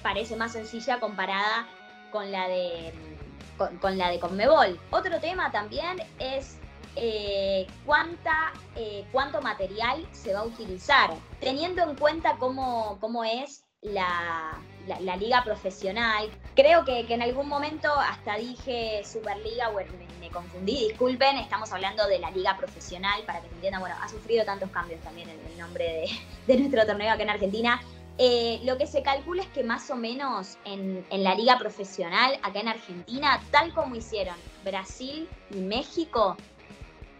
parece 0.03 0.37
más 0.37 0.53
sencilla 0.53 1.01
comparada 1.01 1.67
con 2.11 2.31
la 2.31 2.49
de 2.49 2.93
con, 3.81 3.99
la 3.99 4.11
de 4.11 4.19
Conmebol. 4.19 4.79
Otro 4.91 5.21
tema 5.21 5.51
también 5.53 5.99
es 6.19 6.59
eh, 6.97 7.67
cuánta, 7.87 8.53
eh, 8.77 9.05
cuánto 9.13 9.41
material 9.41 10.07
se 10.13 10.35
va 10.35 10.41
a 10.41 10.45
utilizar, 10.45 11.11
teniendo 11.41 11.83
en 11.83 11.97
cuenta 11.97 12.37
cómo, 12.39 12.99
cómo 13.01 13.25
es 13.25 13.65
la, 13.81 14.59
la, 14.87 15.17
liga 15.17 15.43
profesional. 15.45 16.31
Creo 16.55 16.85
que, 16.85 17.01
en 17.09 17.23
algún 17.23 17.49
momento 17.49 17.93
hasta 17.93 18.37
dije 18.37 19.03
Superliga, 19.05 19.69
bueno, 19.69 19.93
me, 20.21 20.31
confundí, 20.31 20.89
disculpen, 20.89 21.37
estamos 21.37 21.73
hablando 21.73 22.07
de 22.07 22.19
la 22.19 22.31
liga 22.31 22.57
profesional, 22.57 23.23
para 23.27 23.41
que 23.41 23.49
se 23.49 23.55
entiendan, 23.55 23.81
bueno, 23.81 23.97
ha 24.01 24.09
sufrido 24.09 24.45
tantos 24.45 24.71
cambios 24.71 25.01
también 25.03 25.29
el, 25.29 25.39
el 25.41 25.59
nombre 25.59 26.09
de, 26.47 26.57
nuestro 26.57 26.87
torneo 26.87 27.13
acá 27.13 27.23
en 27.23 27.31
Argentina. 27.31 27.83
Eh, 28.25 28.61
lo 28.63 28.79
que 28.79 28.87
se 28.87 29.03
calcula 29.03 29.43
es 29.43 29.49
que 29.49 29.65
más 29.65 29.91
o 29.91 29.97
menos 29.97 30.57
en, 30.65 31.05
la 31.11 31.35
liga 31.35 31.59
profesional 31.59 32.39
acá 32.45 32.61
en 32.61 32.69
Argentina, 32.69 33.43
tal 33.51 33.75
como 33.75 33.97
hicieron 33.97 34.37
Brasil 34.65 35.29
y 35.51 35.57
México 35.57 36.37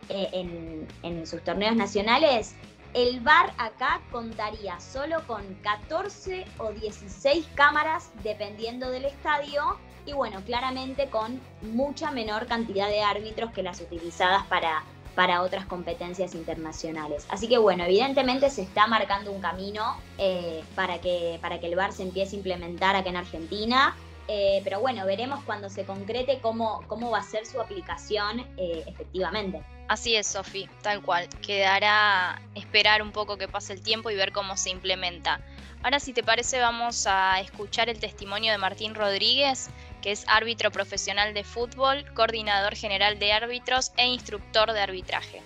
eh, 0.09 0.29
en, 0.31 0.87
en 1.03 1.27
sus 1.27 1.43
torneos 1.43 1.75
nacionales, 1.75 2.55
el 2.95 3.19
bar 3.19 3.53
acá 3.59 4.01
contaría 4.13 4.79
solo 4.79 5.27
con 5.27 5.43
14 5.65 6.45
o 6.59 6.71
16 6.71 7.49
cámaras 7.57 8.13
dependiendo 8.23 8.89
del 8.89 9.07
estadio 9.07 9.81
y 10.07 10.13
bueno, 10.13 10.41
claramente 10.45 11.09
con 11.11 11.41
mucha 11.63 12.13
menor 12.13 12.47
cantidad 12.47 12.87
de 12.87 13.03
árbitros 13.03 13.51
que 13.51 13.65
las 13.65 13.81
utilizadas 13.81 14.47
para, 14.47 14.85
para 15.15 15.43
otras 15.43 15.67
competencias 15.67 16.35
internacionales. 16.35 17.27
Así 17.29 17.49
que 17.49 17.59
bueno, 17.59 17.85
evidentemente 17.85 18.51
se 18.51 18.63
está 18.63 18.87
marcando 18.87 19.31
un 19.31 19.41
camino 19.41 19.97
eh, 20.19 20.63
para, 20.75 21.01
que, 21.01 21.39
para 21.41 21.61
que 21.61 21.67
el 21.67 21.77
bar 21.77 21.93
se 21.93 22.03
empiece 22.03 22.37
a 22.37 22.39
implementar 22.39 22.97
acá 22.97 23.11
en 23.11 23.17
Argentina. 23.17 23.95
Eh, 24.29 24.61
pero 24.65 24.81
bueno, 24.81 25.05
veremos 25.05 25.43
cuando 25.45 25.69
se 25.69 25.85
concrete 25.85 26.39
cómo, 26.41 26.83
cómo 26.87 27.11
va 27.11 27.19
a 27.19 27.23
ser 27.23 27.45
su 27.45 27.61
aplicación 27.61 28.41
eh, 28.57 28.85
efectivamente. 28.87 29.63
Así 29.89 30.15
es, 30.15 30.29
Sofi, 30.29 30.69
tal 30.81 31.03
cual. 31.03 31.29
Quedará 31.43 32.41
esperar 32.55 33.03
un 33.03 33.13
poco 33.13 33.37
que 33.37 33.49
pase 33.49 33.73
el 33.73 33.83
tiempo 33.83 34.11
y 34.11 34.15
ver 34.15 34.33
cómo 34.33 34.57
se 34.57 34.71
implementa. 34.71 35.41
Ahora, 35.83 35.99
si 35.99 36.13
te 36.13 36.23
parece, 36.23 36.61
vamos 36.61 37.07
a 37.09 37.41
escuchar 37.41 37.89
el 37.89 37.99
testimonio 37.99 38.53
de 38.53 38.59
Martín 38.59 38.95
Rodríguez, 38.95 39.69
que 40.03 40.13
es 40.13 40.25
árbitro 40.29 40.71
profesional 40.71 41.33
de 41.33 41.45
fútbol, 41.45 42.05
coordinador 42.13 42.75
general 42.75 43.19
de 43.19 43.33
árbitros 43.33 43.93
e 43.97 44.07
instructor 44.07 44.73
de 44.73 44.81
arbitraje. 44.81 45.41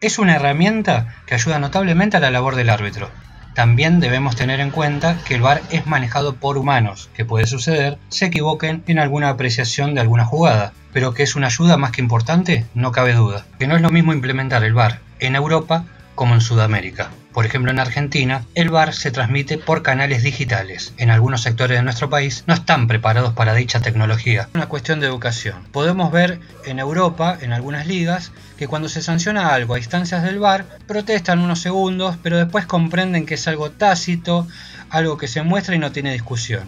Es 0.00 0.18
una 0.18 0.36
herramienta 0.36 1.16
que 1.26 1.34
ayuda 1.34 1.58
notablemente 1.58 2.16
a 2.16 2.20
la 2.20 2.30
labor 2.30 2.54
del 2.54 2.70
árbitro 2.70 3.10
también 3.54 3.98
debemos 4.00 4.36
tener 4.36 4.60
en 4.60 4.70
cuenta 4.70 5.18
que 5.26 5.34
el 5.34 5.42
VAR 5.42 5.60
es 5.70 5.86
manejado 5.86 6.36
por 6.36 6.56
humanos, 6.56 7.10
que 7.14 7.24
puede 7.24 7.46
suceder 7.46 7.98
se 8.08 8.26
equivoquen 8.26 8.84
en 8.86 8.98
alguna 8.98 9.28
apreciación 9.28 9.94
de 9.94 10.00
alguna 10.00 10.24
jugada, 10.24 10.72
pero 10.92 11.14
que 11.14 11.24
es 11.24 11.34
una 11.34 11.48
ayuda 11.48 11.76
más 11.76 11.90
que 11.90 12.00
importante, 12.00 12.64
no 12.74 12.92
cabe 12.92 13.12
duda. 13.12 13.44
Que 13.58 13.66
no 13.66 13.74
es 13.74 13.82
lo 13.82 13.90
mismo 13.90 14.12
implementar 14.12 14.62
el 14.64 14.74
VAR 14.74 15.00
en 15.18 15.34
Europa 15.34 15.84
como 16.14 16.34
en 16.34 16.40
Sudamérica. 16.40 17.10
Por 17.32 17.46
ejemplo, 17.46 17.70
en 17.70 17.78
Argentina, 17.78 18.44
el 18.56 18.70
VAR 18.70 18.92
se 18.92 19.12
transmite 19.12 19.56
por 19.56 19.82
canales 19.82 20.24
digitales. 20.24 20.92
En 20.96 21.10
algunos 21.10 21.42
sectores 21.42 21.78
de 21.78 21.84
nuestro 21.84 22.10
país 22.10 22.42
no 22.48 22.54
están 22.54 22.88
preparados 22.88 23.34
para 23.34 23.54
dicha 23.54 23.80
tecnología. 23.80 24.48
Una 24.54 24.66
cuestión 24.66 24.98
de 24.98 25.06
educación. 25.06 25.64
Podemos 25.70 26.10
ver 26.10 26.40
en 26.64 26.80
Europa, 26.80 27.38
en 27.40 27.52
algunas 27.52 27.86
ligas, 27.86 28.32
que 28.58 28.66
cuando 28.66 28.88
se 28.88 29.00
sanciona 29.00 29.54
algo 29.54 29.74
a 29.74 29.78
instancias 29.78 30.24
del 30.24 30.40
VAR, 30.40 30.66
protestan 30.88 31.38
unos 31.38 31.60
segundos, 31.60 32.16
pero 32.20 32.36
después 32.36 32.66
comprenden 32.66 33.26
que 33.26 33.34
es 33.34 33.46
algo 33.46 33.70
tácito, 33.70 34.48
algo 34.90 35.16
que 35.16 35.28
se 35.28 35.42
muestra 35.42 35.76
y 35.76 35.78
no 35.78 35.92
tiene 35.92 36.12
discusión. 36.12 36.64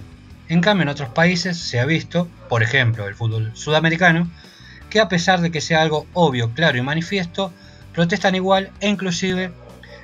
En 0.48 0.60
cambio, 0.60 0.82
en 0.82 0.90
otros 0.90 1.08
países 1.08 1.56
se 1.56 1.80
ha 1.80 1.84
visto, 1.84 2.28
por 2.48 2.62
ejemplo, 2.62 3.08
el 3.08 3.16
fútbol 3.16 3.50
sudamericano, 3.54 4.30
que 4.90 5.00
a 5.00 5.08
pesar 5.08 5.40
de 5.40 5.50
que 5.50 5.60
sea 5.60 5.82
algo 5.82 6.06
obvio, 6.12 6.52
claro 6.52 6.78
y 6.78 6.82
manifiesto, 6.82 7.52
protestan 7.92 8.34
igual 8.34 8.70
e 8.80 8.88
inclusive 8.88 9.52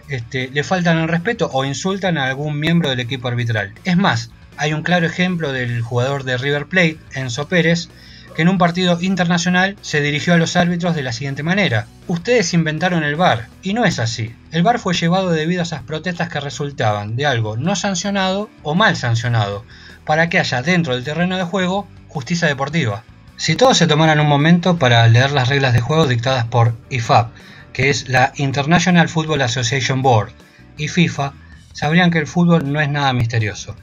este, 0.09 0.51
le 0.53 0.65
faltan 0.65 0.99
el 0.99 1.09
respeto 1.09 1.51
o 1.53 1.65
insultan 1.65 2.19
a 2.19 2.27
algún 2.27 2.59
miembro 2.59 2.89
del 2.89 3.01
equipo 3.01 3.29
arbitral. 3.29 3.73
Es 3.85 3.97
más, 3.97 4.31
hay 4.57 4.73
un 4.73 4.83
claro 4.83 5.07
ejemplo 5.07 5.53
del 5.53 5.83
jugador 5.83 6.25
de 6.25 6.37
River 6.37 6.67
Plate, 6.67 6.99
Enzo 7.15 7.49
Pérez, 7.49 7.89
que 8.35 8.43
en 8.43 8.49
un 8.49 8.59
partido 8.59 8.99
internacional 9.01 9.77
se 9.83 10.01
dirigió 10.01 10.35
a 10.35 10.37
los 10.37 10.57
árbitros 10.57 10.95
de 10.95 11.03
la 11.03 11.13
siguiente 11.13 11.43
manera. 11.43 11.87
Ustedes 12.07 12.55
inventaron 12.55 13.03
el 13.03 13.17
VAR, 13.17 13.49
y 13.63 13.75
no 13.75 13.85
es 13.85 13.99
así. 13.99 14.35
El 14.53 14.63
VAR 14.63 14.79
fue 14.79 14.95
llevado 14.95 15.31
debido 15.31 15.61
a 15.61 15.65
esas 15.65 15.83
protestas 15.83 16.29
que 16.29 16.41
resultaban 16.41 17.17
de 17.17 17.27
algo 17.27 17.57
no 17.57 17.75
sancionado 17.75 18.49
o 18.63 18.75
mal 18.75 18.97
sancionado, 18.97 19.65
para 20.05 20.29
que 20.29 20.39
haya 20.39 20.63
dentro 20.63 20.95
del 20.95 21.05
terreno 21.05 21.37
de 21.37 21.45
juego 21.45 21.89
justicia 22.09 22.49
deportiva. 22.49 23.03
Si 23.37 23.55
todos 23.55 23.77
se 23.77 23.87
tomaran 23.87 24.21
un 24.21 24.29
momento 24.29 24.79
para 24.79 25.07
leer 25.07 25.33
las 25.33 25.49
reglas 25.49 25.73
de 25.73 25.81
juego 25.81 26.07
dictadas 26.07 26.45
por 26.45 26.75
IFAB, 26.91 27.29
que 27.73 27.91
es 27.91 28.09
la 28.09 28.33
International 28.37 29.09
Football 29.09 29.43
Association 29.43 30.03
Board, 30.03 30.31
y 30.77 30.89
FIFA, 30.89 31.33
sabrían 31.73 32.11
que 32.11 32.19
el 32.19 32.27
fútbol 32.27 32.73
no 32.73 32.81
es 32.81 32.89
nada 32.89 33.13
misterioso. 33.13 33.77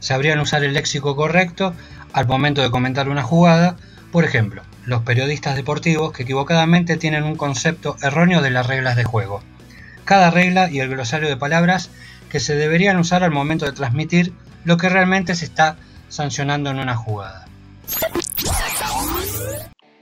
Sabrían 0.00 0.40
usar 0.40 0.64
el 0.64 0.74
léxico 0.74 1.16
correcto 1.16 1.74
al 2.12 2.26
momento 2.26 2.62
de 2.62 2.70
comentar 2.70 3.08
una 3.08 3.22
jugada, 3.22 3.76
por 4.12 4.24
ejemplo, 4.24 4.62
los 4.84 5.02
periodistas 5.02 5.56
deportivos 5.56 6.12
que 6.12 6.22
equivocadamente 6.22 6.96
tienen 6.96 7.24
un 7.24 7.36
concepto 7.36 7.96
erróneo 8.02 8.40
de 8.40 8.50
las 8.50 8.66
reglas 8.66 8.96
de 8.96 9.04
juego. 9.04 9.42
Cada 10.04 10.30
regla 10.30 10.70
y 10.70 10.80
el 10.80 10.88
glosario 10.88 11.28
de 11.28 11.36
palabras 11.36 11.90
que 12.30 12.40
se 12.40 12.54
deberían 12.56 12.96
usar 12.96 13.22
al 13.22 13.30
momento 13.30 13.66
de 13.66 13.72
transmitir 13.72 14.32
lo 14.64 14.76
que 14.76 14.88
realmente 14.88 15.34
se 15.34 15.44
está 15.44 15.76
sancionando 16.08 16.70
en 16.70 16.78
una 16.78 16.96
jugada. 16.96 17.46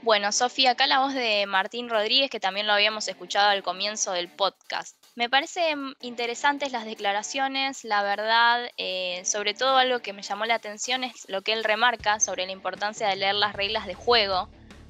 Bueno, 0.07 0.31
Sofía, 0.31 0.71
acá 0.71 0.87
la 0.87 0.99
voz 0.99 1.13
de 1.13 1.45
Martín 1.47 1.89
Rodríguez, 1.89 2.29
que 2.29 2.39
también 2.39 2.65
lo 2.65 2.71
habíamos 2.71 3.09
escuchado 3.09 3.49
al 3.49 3.61
comienzo 3.61 4.13
del 4.13 4.29
podcast. 4.29 4.95
Me 5.15 5.29
parecen 5.29 5.95
interesantes 5.99 6.71
las 6.71 6.85
declaraciones, 6.85 7.83
la 7.83 8.03
verdad, 8.03 8.69
eh, 8.77 9.21
sobre 9.25 9.53
todo 9.53 9.75
algo 9.75 9.99
que 9.99 10.13
me 10.13 10.21
llamó 10.21 10.45
la 10.45 10.55
atención 10.55 11.03
es 11.03 11.27
lo 11.27 11.41
que 11.41 11.51
él 11.51 11.65
remarca 11.65 12.21
sobre 12.21 12.45
la 12.45 12.53
importancia 12.53 13.09
de 13.09 13.17
leer 13.17 13.35
las 13.35 13.51
reglas 13.51 13.85
de 13.85 13.95
juego 13.95 14.47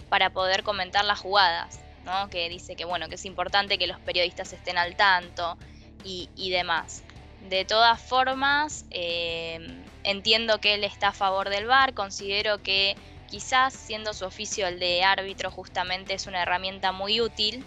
para 0.08 0.30
poder 0.30 0.62
comentar 0.62 1.04
las 1.04 1.20
jugadas, 1.20 1.80
¿no? 2.06 2.30
Que 2.30 2.48
dice 2.48 2.76
que 2.76 2.86
bueno, 2.86 3.10
que 3.10 3.16
es 3.16 3.26
importante 3.26 3.80
que 3.80 3.88
los 3.88 4.00
periodistas 4.00 4.54
estén 4.54 4.78
al 4.78 4.96
tanto 4.96 5.58
y, 6.04 6.30
y 6.36 6.52
demás. 6.52 7.02
De 7.50 7.66
todas 7.66 8.00
formas, 8.00 8.86
eh, 8.92 9.82
entiendo 10.04 10.60
que 10.60 10.76
él 10.76 10.84
está 10.84 11.08
a 11.08 11.14
favor 11.14 11.50
del 11.50 11.66
VAR, 11.66 11.96
considero 11.96 12.62
que 12.62 12.96
quizás 13.28 13.74
siendo 13.74 14.14
su 14.14 14.26
oficio 14.26 14.68
el 14.68 14.80
de 14.80 15.04
árbitro 15.04 15.52
justamente 15.52 16.14
es 16.14 16.28
una 16.28 16.42
herramienta 16.42 16.92
muy 16.92 17.22
útil 17.22 17.64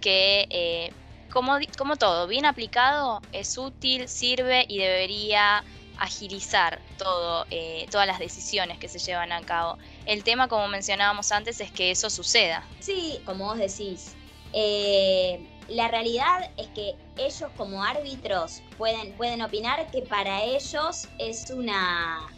que, 0.00 0.46
eh, 0.50 0.92
como, 1.30 1.58
como 1.78 1.96
todo, 1.96 2.26
bien 2.26 2.44
aplicado, 2.44 3.20
es 3.32 3.56
útil, 3.58 4.08
sirve 4.08 4.66
y 4.68 4.78
debería 4.78 5.64
agilizar 5.98 6.80
todo, 6.98 7.46
eh, 7.50 7.86
todas 7.90 8.06
las 8.06 8.18
decisiones 8.18 8.78
que 8.78 8.88
se 8.88 8.98
llevan 8.98 9.32
a 9.32 9.40
cabo. 9.42 9.78
El 10.04 10.24
tema, 10.24 10.48
como 10.48 10.66
mencionábamos 10.68 11.30
antes, 11.32 11.60
es 11.60 11.70
que 11.70 11.90
eso 11.90 12.10
suceda. 12.10 12.66
Sí, 12.80 13.20
como 13.24 13.46
vos 13.46 13.58
decís, 13.58 14.14
eh, 14.52 15.46
la 15.68 15.88
realidad 15.88 16.50
es 16.56 16.68
que 16.68 16.96
ellos 17.16 17.50
como 17.56 17.84
árbitros 17.84 18.62
pueden, 18.76 19.12
pueden 19.12 19.42
opinar 19.42 19.90
que 19.90 20.02
para 20.02 20.42
ellos 20.42 21.08
es 21.18 21.50
una, 21.50 22.28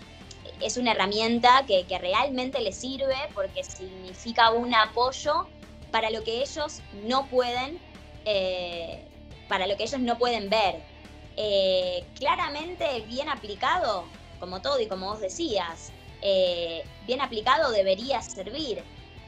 es 0.60 0.76
una 0.76 0.92
herramienta 0.92 1.64
que, 1.66 1.84
realmente 1.98 2.60
les 2.60 2.76
sirve 2.76 3.16
porque 3.34 3.64
significa 3.64 4.50
un 4.50 4.74
apoyo 4.74 5.46
para 5.90 6.10
lo 6.10 6.24
que 6.24 6.42
ellos 6.42 6.80
no 7.04 7.26
pueden, 7.26 7.78
eh, 8.24 9.04
para 9.48 9.66
lo 9.66 9.76
que 9.76 9.84
ellos 9.84 10.00
no 10.00 10.18
pueden 10.18 10.50
ver. 10.50 10.82
Eh, 11.36 12.04
claramente 12.18 13.00
bien 13.08 13.28
aplicado, 13.28 14.04
como 14.40 14.60
todo 14.62 14.80
y 14.80 14.86
como 14.86 15.06
vos 15.06 15.20
decías, 15.20 15.92
eh, 16.22 16.84
bien 17.06 17.20
aplicado 17.20 17.70
debería 17.70 18.22
servir. 18.22 18.82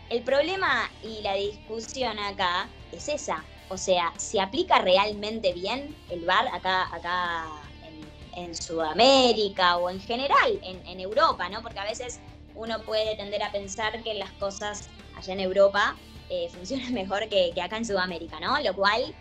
El 0.09 0.23
problema 0.23 0.91
y 1.03 1.21
la 1.23 1.35
discusión 1.35 2.19
acá 2.19 2.69
es 2.93 3.09
esa. 3.09 3.45
O 3.69 3.77
sea, 3.77 4.13
¿se 4.17 4.41
aplica 4.41 4.79
realmente 4.79 5.53
bien 5.53 5.97
el 6.11 6.25
VAR 6.25 6.47
acá, 6.55 6.89
acá 6.95 7.66
en, 8.37 8.55
Sudamérica 8.55 9.77
o 9.79 9.91
en 9.91 10.01
general 10.01 10.61
en, 10.63 11.01
Europa, 11.01 11.49
¿no? 11.49 11.63
Porque 11.63 11.79
a 11.79 11.85
veces 11.85 12.21
uno 12.55 12.81
puede 12.83 13.17
tender 13.17 13.43
a 13.43 13.51
pensar 13.51 14.03
que 14.03 14.15
las 14.15 14.31
cosas 14.33 14.89
allá 15.17 15.33
en 15.33 15.41
Europa 15.41 15.97
eh, 16.31 16.49
funcionan 16.53 16.95
mejor 16.95 17.29
que, 17.29 17.53
acá 17.61 17.77
en 17.77 17.85
Sudamérica, 17.85 18.39
¿no? 18.41 18.61
Lo 18.61 18.75
cual 18.75 19.15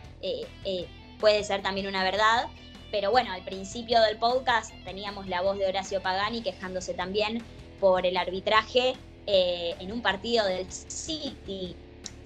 puede 1.20 1.44
ser 1.44 1.62
también 1.62 1.88
una 1.88 2.04
verdad, 2.04 2.48
pero 2.92 3.12
bueno, 3.12 3.32
al 3.32 3.44
principio 3.44 4.02
del 4.02 4.18
podcast 4.18 4.72
teníamos 4.84 5.28
la 5.28 5.42
voz 5.42 5.58
de 5.58 5.68
Horacio 5.68 6.02
Pagani 6.02 6.42
quejándose 6.42 6.94
también 6.94 7.44
por 7.80 8.06
el 8.06 8.18
arbitraje 8.18 8.96
eh, 9.28 9.76
en 9.80 9.92
un 9.92 10.02
partido 10.02 10.46
del 10.46 10.72
City. 10.72 11.76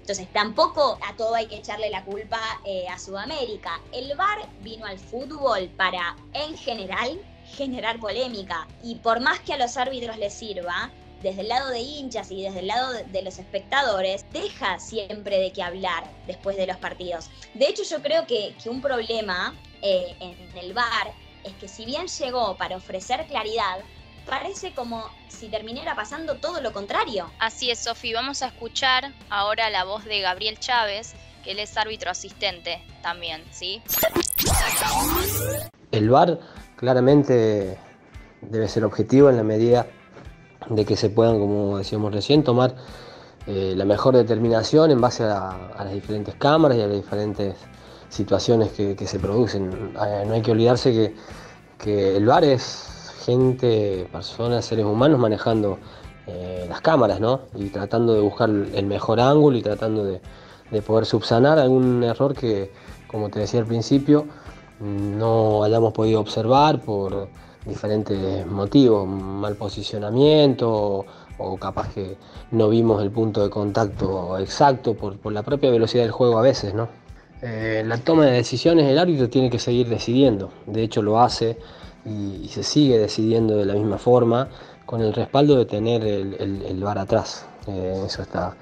Entonces 0.00 0.28
tampoco 0.32 0.98
a 1.06 1.14
todo 1.16 1.34
hay 1.34 1.46
que 1.46 1.56
echarle 1.56 1.90
la 1.90 2.04
culpa 2.04 2.40
eh, 2.64 2.88
a 2.88 2.98
Sudamérica. 2.98 3.80
El 3.92 4.16
VAR 4.16 4.38
vino 4.62 4.86
al 4.86 4.98
fútbol 4.98 5.68
para, 5.76 6.16
en 6.32 6.56
general, 6.56 7.20
generar 7.56 8.00
polémica. 8.00 8.66
Y 8.82 8.96
por 8.96 9.20
más 9.20 9.40
que 9.40 9.54
a 9.54 9.58
los 9.58 9.76
árbitros 9.76 10.16
les 10.18 10.34
sirva, 10.34 10.90
desde 11.22 11.42
el 11.42 11.48
lado 11.48 11.68
de 11.68 11.80
hinchas 11.80 12.30
y 12.30 12.42
desde 12.42 12.60
el 12.60 12.66
lado 12.66 12.92
de 12.92 13.22
los 13.22 13.38
espectadores, 13.38 14.24
deja 14.32 14.78
siempre 14.78 15.38
de 15.38 15.52
qué 15.52 15.62
hablar 15.62 16.04
después 16.26 16.56
de 16.56 16.66
los 16.66 16.78
partidos. 16.78 17.30
De 17.54 17.68
hecho, 17.68 17.82
yo 17.82 18.00
creo 18.02 18.26
que, 18.26 18.54
un 18.66 18.80
problema 18.80 19.54
eh, 19.82 20.14
en 20.20 20.58
el 20.58 20.72
bar 20.72 21.12
es 21.44 21.52
que 21.54 21.68
si 21.68 21.84
bien 21.84 22.06
llegó 22.06 22.56
para 22.56 22.76
ofrecer 22.76 23.26
claridad, 23.26 23.80
parece 24.26 24.72
como 24.74 25.04
si 25.28 25.48
terminara 25.48 25.94
pasando 25.94 26.36
todo 26.36 26.60
lo 26.60 26.72
contrario. 26.72 27.30
Así 27.38 27.70
es, 27.70 27.80
Sofi. 27.80 28.12
Vamos 28.12 28.42
a 28.42 28.48
escuchar 28.48 29.12
ahora 29.28 29.70
la 29.70 29.84
voz 29.84 30.04
de 30.04 30.20
Gabriel 30.20 30.58
Chávez, 30.58 31.14
que 31.44 31.52
él 31.52 31.58
es 31.58 31.76
árbitro 31.76 32.10
asistente 32.10 32.82
también, 33.02 33.42
¿sí? 33.50 33.82
El 35.90 36.10
VAR 36.10 36.38
claramente 36.76 37.78
debe 38.42 38.68
ser 38.68 38.84
objetivo 38.84 39.30
en 39.30 39.36
la 39.36 39.42
medida 39.42 39.86
de 40.68 40.84
que 40.84 40.96
se 40.96 41.10
puedan, 41.10 41.38
como 41.38 41.78
decíamos 41.78 42.12
recién, 42.12 42.44
tomar 42.44 42.74
eh, 43.46 43.74
la 43.76 43.84
mejor 43.84 44.16
determinación 44.16 44.90
en 44.90 45.00
base 45.00 45.24
a, 45.24 45.50
a, 45.50 45.84
las 45.84 45.92
diferentes 45.92 46.34
cámaras 46.34 46.76
y 46.76 46.82
a 46.82 46.86
las 46.86 46.96
diferentes 46.96 47.56
situaciones 48.10 48.70
que, 48.72 49.06
se 49.06 49.18
producen. 49.18 49.92
Eh, 49.94 50.24
no 50.26 50.34
hay 50.34 50.42
que 50.42 50.50
olvidarse 50.50 50.92
que, 50.92 51.14
que, 51.78 52.16
el 52.16 52.26
bar 52.26 52.44
es 52.44 52.62
gente, 53.24 54.08
personas, 54.10 54.64
seres 54.64 54.84
humanos 54.84 55.18
manejando 55.18 55.78
eh, 56.26 56.66
las 56.68 56.80
cámaras, 56.80 57.20
¿no? 57.20 57.40
Y 57.54 57.68
tratando 57.70 58.14
de 58.14 58.20
buscar 58.20 58.48
el 58.48 58.86
mejor 58.86 59.20
ángulo 59.20 59.56
y 59.56 59.62
tratando 59.62 60.04
de, 60.04 60.20
poder 60.86 61.04
subsanar 61.04 61.58
algún 61.58 62.04
error 62.04 62.32
que, 62.34 62.70
como 63.08 63.28
te 63.28 63.40
decía 63.40 63.58
al 63.60 63.66
principio, 63.66 64.26
no 64.78 65.64
hayamos 65.64 65.92
podido 65.92 66.20
observar 66.20 66.80
por 66.80 67.28
diferentes 67.66 68.46
motivos, 68.46 69.06
mal 69.08 69.56
posicionamiento 69.56 71.04
o, 71.38 71.56
capaz 71.56 71.92
que 71.92 72.16
no 72.52 72.68
vimos 72.68 73.02
el 73.02 73.10
punto 73.10 73.42
de 73.42 73.50
contacto 73.50 74.38
exacto 74.38 74.94
por, 74.94 75.32
la 75.32 75.42
propia 75.42 75.70
velocidad 75.70 76.04
del 76.04 76.12
juego 76.12 76.38
a 76.38 76.42
veces, 76.42 76.72
¿no? 76.72 76.88
Eh, 77.42 77.82
la 77.84 77.96
toma 77.98 78.26
de 78.26 78.32
decisiones 78.32 78.86
el 78.86 78.98
árbitro 78.98 79.28
tiene 79.28 79.50
que 79.50 79.58
seguir 79.58 79.88
decidiendo, 79.88 80.50
de 80.66 80.82
hecho 80.82 81.02
lo 81.02 81.20
hace 81.20 81.58
y, 82.04 82.48
se 82.48 82.62
sigue 82.62 82.98
decidiendo 82.98 83.56
de 83.56 83.66
la 83.66 83.74
misma 83.74 83.98
forma 83.98 84.48
con 84.86 85.00
el 85.00 85.12
respaldo 85.12 85.56
de 85.56 85.66
tener 85.66 86.04
el, 86.04 86.34
el, 86.66 86.82
bar 86.82 86.98
atrás. 86.98 87.46
Eh, 87.66 88.02
eso 88.06 88.22
está, 88.22 88.56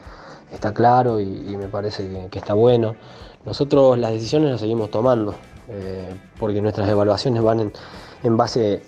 está 0.52 0.74
claro 0.74 1.20
y, 1.20 1.26
me 1.26 1.68
parece 1.68 2.28
que, 2.30 2.38
está 2.38 2.54
bueno. 2.54 2.96
Nosotros 3.44 3.98
las 3.98 4.12
decisiones 4.12 4.50
las 4.50 4.60
seguimos 4.60 4.90
tomando 4.90 5.34
eh, 5.68 6.14
porque 6.38 6.60
nuestras 6.60 6.88
evaluaciones 6.88 7.42
van 7.42 7.72
en, 8.22 8.36
base 8.36 8.82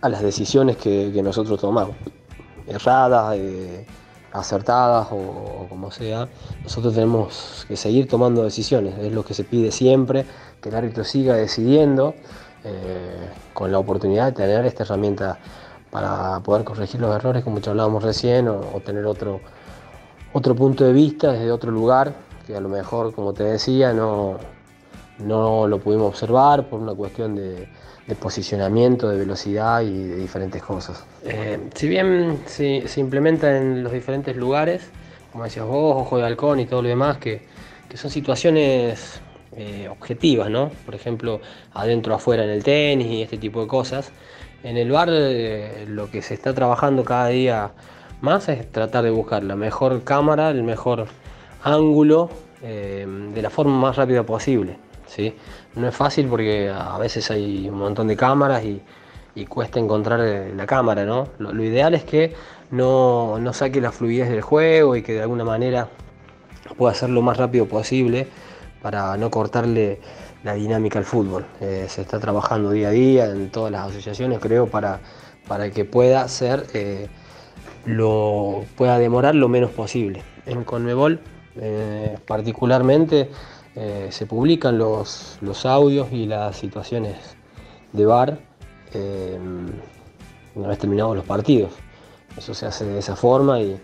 a 0.00 0.08
las 0.08 0.22
decisiones 0.22 0.76
que, 0.76 1.10
que 1.12 1.22
nosotros 1.22 1.60
tomamos. 1.60 1.96
Erradas, 2.66 3.36
acertadas 4.36 5.08
o, 5.10 5.66
como 5.68 5.90
sea, 5.90 6.28
nosotros 6.62 6.94
tenemos 6.94 7.64
que 7.68 7.76
seguir 7.76 8.06
tomando 8.08 8.42
decisiones, 8.42 8.98
es 8.98 9.12
lo 9.12 9.24
que 9.24 9.34
se 9.34 9.44
pide 9.44 9.70
siempre, 9.70 10.26
que 10.60 10.68
el 10.68 10.74
árbitro 10.74 11.04
siga 11.04 11.34
decidiendo 11.34 12.14
eh, 12.68 13.30
con 13.52 13.70
la 13.70 13.78
oportunidad 13.78 14.26
de 14.26 14.32
tener 14.32 14.66
esta 14.66 14.82
herramienta 14.82 15.38
para 15.88 16.40
poder 16.40 16.64
corregir 16.64 17.00
los 17.00 17.14
errores 17.14 17.44
como 17.44 17.60
ya 17.60 17.70
hablábamos 17.70 18.02
recién 18.02 18.48
o, 18.48 18.60
tener 18.84 19.06
otro, 19.06 19.40
otro 20.32 20.56
punto 20.56 20.84
de 20.84 20.92
vista 20.92 21.30
desde 21.30 21.52
otro 21.52 21.70
lugar 21.70 22.12
que 22.44 22.56
a 22.56 22.60
lo 22.60 22.68
mejor, 22.68 23.14
como 23.14 23.32
te 23.32 23.44
decía, 23.44 23.92
no, 23.92 24.38
no 25.20 25.68
lo 25.68 25.78
pudimos 25.78 26.08
observar 26.08 26.68
por 26.68 26.80
una 26.80 26.92
cuestión 26.92 27.36
de, 27.36 27.68
posicionamiento, 28.20 29.08
de 29.08 29.18
velocidad 29.18 29.82
y 29.82 30.02
de 30.02 30.16
diferentes 30.16 30.60
cosas. 30.60 31.04
Eh, 31.22 31.70
si 31.72 31.88
bien 31.88 32.40
se, 32.46 32.88
se, 32.88 33.00
implementa 33.00 33.56
en 33.56 33.84
los 33.84 33.92
diferentes 33.92 34.36
lugares, 34.36 34.82
como 35.30 35.44
decías 35.44 35.66
vos, 35.66 36.02
ojo 36.02 36.18
de 36.18 36.24
halcón 36.24 36.58
y 36.58 36.66
todo 36.66 36.82
lo 36.82 36.88
demás, 36.88 37.18
que, 37.18 37.42
que 37.88 37.96
son 37.96 38.10
situaciones 38.10 39.20
eh, 39.56 39.88
objetivas, 39.90 40.50
¿no? 40.50 40.70
Por 40.84 40.94
ejemplo, 40.94 41.40
adentro, 41.72 42.14
afuera 42.14 42.44
en 42.44 42.50
el 42.50 42.62
tenis 42.62 43.06
y 43.06 43.22
este 43.22 43.38
tipo 43.38 43.60
de 43.60 43.66
cosas. 43.66 44.12
En 44.62 44.76
el 44.76 44.90
bar 44.90 45.08
eh, 45.10 45.86
lo 45.88 46.10
que 46.10 46.22
se 46.22 46.34
está 46.34 46.54
trabajando 46.54 47.04
cada 47.04 47.28
día 47.28 47.72
más 48.20 48.48
es 48.48 48.70
tratar 48.70 49.04
de 49.04 49.10
buscar 49.10 49.42
la 49.42 49.56
mejor 49.56 50.02
cámara, 50.04 50.50
el 50.50 50.62
mejor 50.62 51.06
ángulo 51.62 52.30
de 52.62 53.42
la 53.42 53.50
forma 53.50 53.78
más 53.78 53.96
rápida 53.96 54.24
posible. 54.24 54.78
¿sí? 55.06 55.34
No 55.74 55.88
es 55.88 55.94
fácil 55.94 56.26
porque 56.28 56.70
a 56.70 56.98
veces 56.98 57.30
hay 57.30 57.68
un 57.68 57.78
montón 57.78 58.08
de 58.08 58.16
cámaras 58.16 58.64
y, 58.64 58.82
cuesta 59.46 59.78
encontrar 59.78 60.20
eh, 60.22 60.54
la 60.56 60.66
cámara, 60.66 61.04
¿no? 61.04 61.28
Lo, 61.38 61.62
ideal 61.62 61.94
es 61.94 62.04
que 62.04 62.32
no, 62.70 63.38
saque 63.52 63.82
la 63.82 63.92
fluidez 63.92 64.30
del 64.30 64.40
juego 64.40 64.96
y 64.96 65.02
que 65.02 65.12
de 65.12 65.20
alguna 65.20 65.44
manera 65.44 65.88
pueda 66.78 66.94
ser 66.94 67.10
lo 67.10 67.20
más 67.20 67.36
rápido 67.36 67.66
posible 67.66 68.28
para 68.86 69.16
no 69.16 69.32
cortarle 69.32 69.98
la 70.44 70.54
dinámica 70.54 71.00
al 71.00 71.04
fútbol. 71.04 71.44
Eh, 71.60 71.86
se 71.88 72.02
está 72.02 72.20
trabajando 72.20 72.70
día 72.70 72.86
a 72.86 72.90
día 72.92 73.26
en 73.26 73.50
todas 73.50 73.72
las 73.72 73.88
asociaciones, 73.90 74.38
creo, 74.38 74.68
para, 74.68 75.00
para 75.48 75.72
que 75.72 75.84
pueda 75.84 76.28
ser, 76.28 76.68
eh, 76.72 77.08
lo, 77.84 78.64
pueda 78.76 78.96
demorar 79.00 79.34
lo 79.34 79.48
menos 79.48 79.72
posible. 79.72 80.22
En 80.46 80.62
Conmebol, 80.62 81.18
particularmente, 82.26 83.28
eh, 83.74 84.06
se 84.12 84.24
publican 84.24 84.78
los, 84.78 85.36
audios 85.64 86.12
y 86.12 86.26
las 86.26 86.56
situaciones 86.56 87.16
de 87.92 88.06
bar 88.06 88.38
eh, 88.94 89.36
una 90.54 90.68
vez 90.68 90.78
terminados 90.78 91.16
los 91.16 91.24
partidos. 91.24 91.72
Eso 92.38 92.54
se 92.54 92.66
hace 92.66 92.84
de 92.84 93.00
esa 93.00 93.16
forma 93.16 93.60
y 93.60 93.80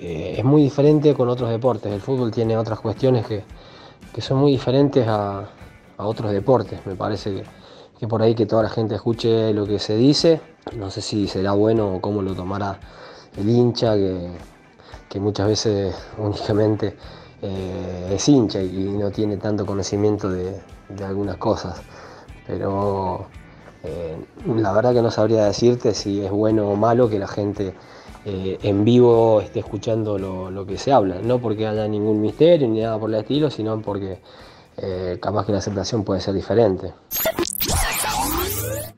es 0.00 0.44
muy 0.44 0.62
diferente 0.62 1.14
con 1.14 1.28
otros 1.28 1.48
deportes. 1.48 1.92
El 1.92 2.00
fútbol 2.00 2.32
tiene 2.32 2.56
otras 2.56 2.80
cuestiones 2.80 3.24
que, 3.24 3.44
son 4.20 4.38
muy 4.38 4.52
diferentes 4.52 5.06
a, 5.08 5.48
otros 5.98 6.32
deportes. 6.32 6.84
Me 6.86 6.94
parece 6.94 7.44
que, 7.98 8.06
por 8.06 8.22
ahí 8.22 8.34
que 8.34 8.46
toda 8.46 8.64
la 8.64 8.68
gente 8.68 8.94
escuche 8.94 9.52
lo 9.52 9.66
que 9.66 9.78
se 9.78 9.96
dice. 9.96 10.40
No 10.76 10.90
sé 10.90 11.00
si 11.00 11.26
será 11.26 11.52
bueno 11.52 11.94
o 11.94 12.00
cómo 12.00 12.22
lo 12.22 12.34
tomará 12.34 12.78
el 13.36 13.48
hincha, 13.48 13.94
que, 13.94 14.30
que 15.08 15.20
muchas 15.20 15.46
veces 15.46 15.94
únicamente 16.18 16.96
eh, 17.42 18.12
es 18.14 18.28
hincha 18.28 18.60
y 18.62 18.88
no 18.98 19.10
tiene 19.10 19.36
tanto 19.36 19.64
conocimiento 19.64 20.30
de, 20.30 20.60
algunas 21.04 21.36
cosas. 21.36 21.80
Pero 22.46 23.26
Eh, 23.86 24.16
la 24.56 24.72
verdad 24.72 24.92
que 24.92 25.02
no 25.02 25.10
sabría 25.12 25.44
decirte 25.44 25.94
si 25.94 26.24
es 26.24 26.30
bueno 26.30 26.68
o 26.68 26.76
malo 26.76 27.08
que 27.08 27.18
la 27.18 27.28
gente 27.28 27.72
eh, 28.28 28.58
en 28.64 28.84
vivo 28.84 29.40
esté 29.40 29.60
escuchando 29.60 30.18
lo, 30.18 30.66
que 30.66 30.78
se 30.78 30.90
habla, 30.90 31.20
no 31.22 31.38
porque 31.38 31.64
haya 31.64 31.86
ningún 31.86 32.20
misterio 32.20 32.66
ni 32.66 32.80
nada 32.80 32.98
por 32.98 33.08
el 33.08 33.20
estilo, 33.20 33.50
sino 33.50 33.80
porque 33.80 34.18
eh, 34.78 35.16
capaz 35.22 35.46
que 35.46 35.52
la 35.52 35.58
aceptación 35.58 36.02
puede 36.02 36.20
ser 36.20 36.34
diferente. 36.34 36.92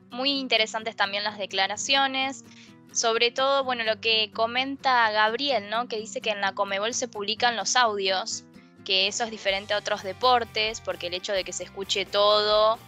Muy 0.09 0.31
interesantes 0.31 0.95
también 0.95 1.23
las 1.23 1.37
declaraciones. 1.37 2.43
Sobre 2.91 3.29
todo, 3.29 3.63
bueno, 3.63 3.83
lo 3.83 4.01
que 4.01 4.31
comenta 4.33 5.11
Gabriel, 5.11 5.69
¿no? 5.69 5.87
Que 5.87 5.99
dice 5.99 6.21
que 6.21 6.31
en 6.31 6.41
la 6.41 6.55
Comebol 6.55 6.95
se 6.95 7.07
publican 7.07 7.55
los 7.55 7.75
audios, 7.75 8.45
que 8.83 9.07
eso 9.07 9.25
es 9.25 9.29
diferente 9.29 9.75
a 9.75 9.77
otros 9.77 10.01
deportes, 10.01 10.81
porque 10.81 11.05
el 11.05 11.13
hecho 11.13 11.33
de 11.33 11.43
que 11.43 11.53
se 11.53 11.65
escuche 11.65 12.07
todo 12.07 12.79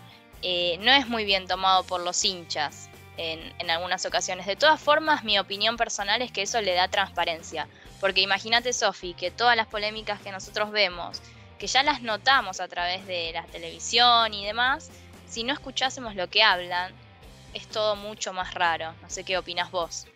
eh, 0.42 0.80
no 0.82 0.92
es 0.92 1.08
muy 1.08 1.24
bien 1.24 1.46
tomado 1.46 1.84
por 1.84 2.02
los 2.02 2.26
hinchas 2.26 2.90
en, 3.18 3.70
algunas 3.70 4.06
ocasiones. 4.06 4.46
De 4.46 4.56
todas 4.56 4.80
formas, 4.80 5.24
mi 5.24 5.38
opinión 5.40 5.78
personal 5.78 6.22
es 6.22 6.32
que 6.32 6.44
eso 6.44 6.62
le 6.62 6.74
da 6.74 6.88
transparencia. 6.88 7.68
Porque 8.00 8.22
imagínate, 8.22 8.74
Sofi, 8.74 9.14
que 9.14 9.32
todas 9.32 9.56
las 9.56 9.68
polémicas 9.68 10.20
que 10.22 10.32
nosotros 10.32 10.72
vemos, 10.72 11.22
que 11.60 11.68
ya 11.68 11.84
las 11.84 12.02
notamos 12.02 12.60
a 12.60 12.68
través 12.68 13.06
de 13.06 13.32
la 13.34 13.44
televisión 13.44 14.34
y 14.34 14.46
demás, 14.46 14.90
si 15.28 15.44
no 15.44 15.54
escuchásemos 15.54 16.16
lo 16.16 16.30
que 16.30 16.44
hablan, 16.44 16.94
es 17.54 17.68
todo 17.68 17.96
mucho 17.96 18.34
más 18.34 18.54
raro. 18.54 18.94
No 19.02 19.10
sé 19.10 19.24
qué 19.24 19.38
opinas 19.38 19.72
vos. 19.72 20.08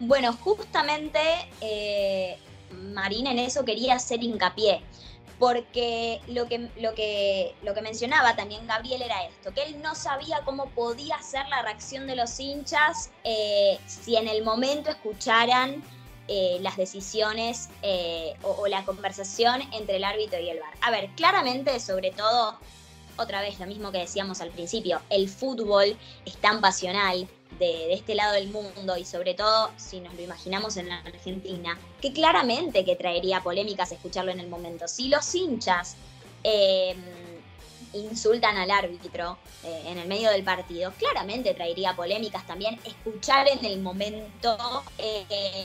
Bueno, 0.00 0.32
justamente 0.32 1.20
eh, 1.60 2.36
Marina 2.70 3.30
en 3.30 3.38
eso 3.38 3.64
quería 3.64 3.94
hacer 3.94 4.22
hincapié, 4.22 4.82
porque 5.38 6.20
lo 6.28 6.46
que, 6.46 6.70
lo, 6.76 6.94
que, 6.94 7.54
lo 7.62 7.74
que 7.74 7.82
mencionaba 7.82 8.36
también 8.36 8.66
Gabriel 8.66 9.02
era 9.02 9.24
esto, 9.24 9.52
que 9.52 9.62
él 9.64 9.82
no 9.82 9.94
sabía 9.94 10.40
cómo 10.44 10.66
podía 10.70 11.20
ser 11.22 11.48
la 11.48 11.62
reacción 11.62 12.06
de 12.06 12.16
los 12.16 12.38
hinchas 12.38 13.10
eh, 13.24 13.78
si 13.86 14.16
en 14.16 14.28
el 14.28 14.44
momento 14.44 14.90
escucharan 14.90 15.82
eh, 16.28 16.58
las 16.62 16.76
decisiones 16.76 17.68
o, 18.42 18.50
o, 18.50 18.66
la 18.66 18.84
conversación 18.84 19.60
entre 19.72 19.96
el 19.96 20.04
árbitro 20.04 20.40
y 20.40 20.48
el 20.48 20.58
VAR. 20.58 20.72
A 20.80 20.90
ver, 20.90 21.10
claramente, 21.16 21.78
sobre 21.80 22.12
todo 22.12 22.58
otra 23.16 23.40
vez 23.40 23.58
lo 23.60 23.66
mismo 23.66 23.92
que 23.92 23.98
decíamos 23.98 24.40
al 24.40 24.50
principio, 24.50 25.00
el 25.10 25.28
fútbol 25.28 25.96
es 26.24 26.36
tan 26.38 26.60
pasional 26.60 27.28
de, 27.58 27.92
este 27.92 28.14
lado 28.14 28.34
del 28.34 28.48
mundo 28.48 28.96
y 28.96 29.04
sobre 29.04 29.34
todo 29.34 29.70
si 29.76 30.00
nos 30.00 30.14
lo 30.14 30.22
imaginamos 30.22 30.76
en 30.76 30.88
la 30.88 30.98
Argentina, 30.98 31.78
que 32.00 32.12
claramente 32.12 32.84
que 32.84 32.96
traería 32.96 33.40
polémicas 33.42 33.92
escucharlo 33.92 34.32
en 34.32 34.40
el 34.40 34.48
momento. 34.48 34.88
Si 34.88 35.08
los 35.08 35.34
hinchas 35.34 35.96
em, 36.42 36.98
insultan 37.92 38.56
al 38.56 38.70
árbitro 38.70 39.38
eh, 39.62 39.82
en 39.86 39.98
el 39.98 40.08
medio 40.08 40.30
del 40.30 40.42
partido, 40.42 40.92
claramente 40.98 41.54
traería 41.54 41.94
polémicas 41.94 42.46
también 42.46 42.78
escuchar 42.84 43.48
en 43.48 43.64
el 43.64 43.80
momento 43.80 44.56
eh, 44.98 45.64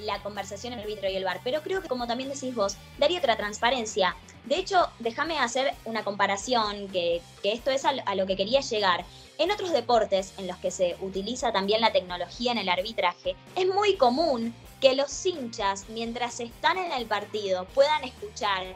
la 0.00 0.22
conversación 0.22 0.72
entre 0.72 0.86
el 0.86 0.92
árbitro 0.92 1.10
y 1.10 1.16
el 1.16 1.24
bar. 1.24 1.40
Pero 1.44 1.62
creo 1.62 1.80
que 1.80 1.88
como 1.88 2.06
también 2.06 2.30
decís 2.30 2.54
vos, 2.54 2.76
daría 2.98 3.18
otra 3.18 3.36
transparencia. 3.36 4.16
De 4.44 4.56
hecho, 4.56 4.88
déjame 4.98 5.38
hacer 5.38 5.74
una 5.84 6.04
comparación, 6.04 6.88
que, 6.88 7.20
esto 7.42 7.70
es 7.70 7.84
a, 7.84 8.14
lo 8.14 8.26
que 8.26 8.36
quería 8.36 8.60
llegar. 8.60 9.04
En 9.38 9.52
otros 9.52 9.70
deportes 9.70 10.34
en 10.36 10.48
los 10.48 10.56
que 10.56 10.72
se 10.72 10.96
utiliza 11.00 11.52
también 11.52 11.80
la 11.80 11.92
tecnología 11.92 12.50
en 12.50 12.58
el 12.58 12.68
arbitraje, 12.68 13.36
es 13.54 13.68
muy 13.68 13.94
común 13.94 14.52
que 14.80 14.96
los 14.96 15.24
hinchas, 15.24 15.86
mientras 15.88 16.40
están 16.40 16.76
en 16.76 16.90
el 16.90 17.06
partido, 17.06 17.64
puedan 17.66 18.02
escuchar 18.02 18.66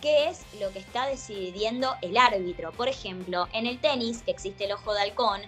qué 0.00 0.28
es 0.28 0.42
lo 0.60 0.70
que 0.70 0.78
está 0.78 1.08
decidiendo 1.08 1.96
el 2.02 2.16
árbitro. 2.16 2.70
Por 2.70 2.88
ejemplo, 2.88 3.48
en 3.52 3.66
el 3.66 3.80
tenis, 3.80 4.22
que 4.22 4.30
existe 4.30 4.66
el 4.66 4.72
ojo 4.72 4.94
de 4.94 5.00
halcón, 5.00 5.40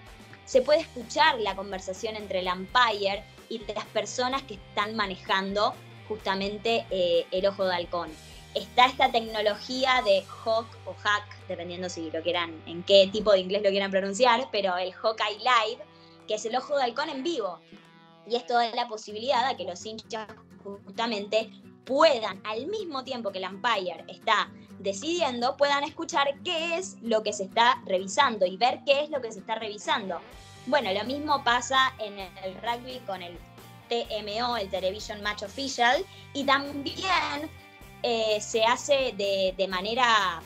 se 0.43 0.61
puede 0.61 0.81
escuchar 0.81 1.39
la 1.39 1.55
conversación 1.55 2.17
entre 2.17 2.39
el 2.39 2.49
umpire 2.49 3.23
y 3.47 3.59
las 3.73 3.85
personas 3.85 4.43
que 4.43 4.55
están 4.55 4.93
manejando 4.97 5.73
justamente 6.09 6.85
eh, 6.89 7.25
el 7.31 7.45
ojo 7.45 7.63
de 7.63 7.75
halcón 7.75 8.11
está 8.55 8.85
esta 8.85 9.11
tecnología 9.11 10.01
de 10.05 10.23
Hawk 10.43 10.67
o 10.85 10.93
Hack, 10.93 11.47
dependiendo 11.47 11.89
si 11.89 12.09
lo 12.09 12.21
quieran, 12.23 12.61
en 12.65 12.83
qué 12.83 13.09
tipo 13.11 13.31
de 13.33 13.39
inglés 13.39 13.61
lo 13.63 13.69
quieran 13.69 13.91
pronunciar, 13.91 14.47
pero 14.51 14.75
el 14.77 14.93
Hawkeye 14.93 15.39
Live, 15.39 15.83
que 16.27 16.35
es 16.35 16.45
el 16.45 16.55
ojo 16.55 16.75
de 16.77 16.83
halcón 16.83 17.09
en 17.09 17.23
vivo. 17.23 17.59
Y 18.27 18.35
esto 18.35 18.55
da 18.55 18.73
la 18.73 18.87
posibilidad 18.87 19.47
de 19.49 19.57
que 19.57 19.65
los 19.65 19.85
hinchas 19.85 20.27
justamente 20.63 21.51
puedan, 21.85 22.41
al 22.45 22.67
mismo 22.67 23.03
tiempo 23.03 23.31
que 23.31 23.37
el 23.37 23.45
umpire 23.45 24.03
está 24.07 24.49
decidiendo, 24.79 25.55
puedan 25.57 25.83
escuchar 25.83 26.27
qué 26.43 26.77
es 26.77 26.97
lo 27.01 27.23
que 27.23 27.33
se 27.33 27.43
está 27.43 27.81
revisando 27.85 28.45
y 28.45 28.57
ver 28.57 28.79
qué 28.85 29.03
es 29.03 29.09
lo 29.09 29.21
que 29.21 29.31
se 29.31 29.39
está 29.39 29.55
revisando. 29.55 30.19
Bueno, 30.65 30.91
lo 30.93 31.03
mismo 31.05 31.43
pasa 31.43 31.93
en 31.99 32.17
el 32.19 32.55
rugby 32.61 32.99
con 33.05 33.21
el 33.21 33.37
TMO, 33.89 34.57
el 34.57 34.69
Television 34.69 35.21
Match 35.21 35.43
Official, 35.43 36.03
y 36.33 36.43
también 36.43 37.49
eh, 38.07 38.39
se 38.39 38.63
hace 38.63 39.15
de, 39.17 39.67
manera, 39.67 40.39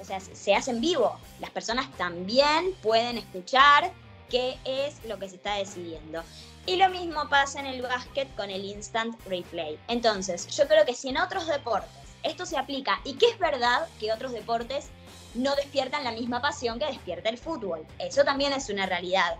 o 0.00 0.04
sea, 0.04 0.20
se 0.20 0.54
hace 0.54 0.70
en 0.70 0.80
vivo. 0.80 1.18
Las 1.40 1.50
personas 1.50 1.90
también 1.96 2.74
pueden 2.80 3.18
escuchar 3.18 3.92
qué 4.30 4.56
es 4.64 5.04
lo 5.04 5.18
que 5.18 5.28
se 5.28 5.34
está 5.34 5.56
decidiendo. 5.56 6.22
Y 6.64 6.76
lo 6.76 6.88
mismo 6.90 7.28
pasa 7.28 7.58
en 7.58 7.66
el 7.66 7.82
básquet 7.82 8.32
con 8.36 8.50
el 8.50 8.64
instant 8.64 9.20
replay. 9.26 9.80
Entonces, 9.88 10.46
yo 10.46 10.68
creo 10.68 10.86
que 10.86 10.94
si 10.94 11.08
en 11.08 11.16
otros 11.16 11.48
deportes 11.48 11.90
esto 12.22 12.46
se 12.46 12.56
aplica 12.56 13.00
y 13.02 13.14
que 13.14 13.26
es 13.30 13.38
verdad 13.40 13.88
que 13.98 14.12
otros 14.12 14.30
deportes 14.30 14.90
no 15.34 15.56
despiertan 15.56 16.04
la 16.04 16.12
misma 16.12 16.40
pasión 16.40 16.78
que 16.78 16.86
despierta 16.86 17.30
el 17.30 17.38
fútbol. 17.38 17.84
Eso 17.98 18.22
también 18.22 18.52
es 18.52 18.68
una 18.68 18.86
realidad. 18.86 19.34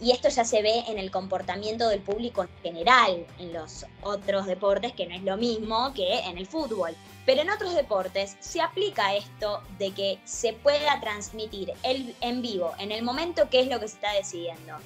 Y 0.00 0.12
esto 0.12 0.28
ya 0.30 0.44
se 0.44 0.62
ve 0.62 0.84
en 0.88 0.98
el 0.98 1.10
comportamiento 1.10 1.88
del 1.88 2.00
público 2.00 2.42
en 2.42 2.48
general, 2.62 3.26
en 3.38 3.52
los 3.52 3.84
otros 4.02 4.46
deportes, 4.46 4.92
que 4.92 5.06
no 5.06 5.14
es 5.14 5.22
lo 5.22 5.36
mismo 5.36 5.92
que 5.92 6.20
en 6.20 6.38
el 6.38 6.46
fútbol. 6.46 6.96
Pero 7.26 7.42
en 7.42 7.50
otros 7.50 7.74
deportes 7.74 8.36
se 8.40 8.62
aplica 8.62 9.14
esto 9.14 9.62
de 9.78 9.92
que 9.92 10.18
se 10.24 10.54
pueda 10.54 11.00
transmitir 11.00 11.74
el, 11.82 12.14
en 12.22 12.40
vivo, 12.40 12.72
en 12.78 12.92
el 12.92 13.02
momento 13.02 13.50
que 13.50 13.60
es 13.60 13.68
lo 13.68 13.78
que 13.78 13.88
se 13.88 13.96
está 13.96 14.12
decidiendo. 14.12 14.78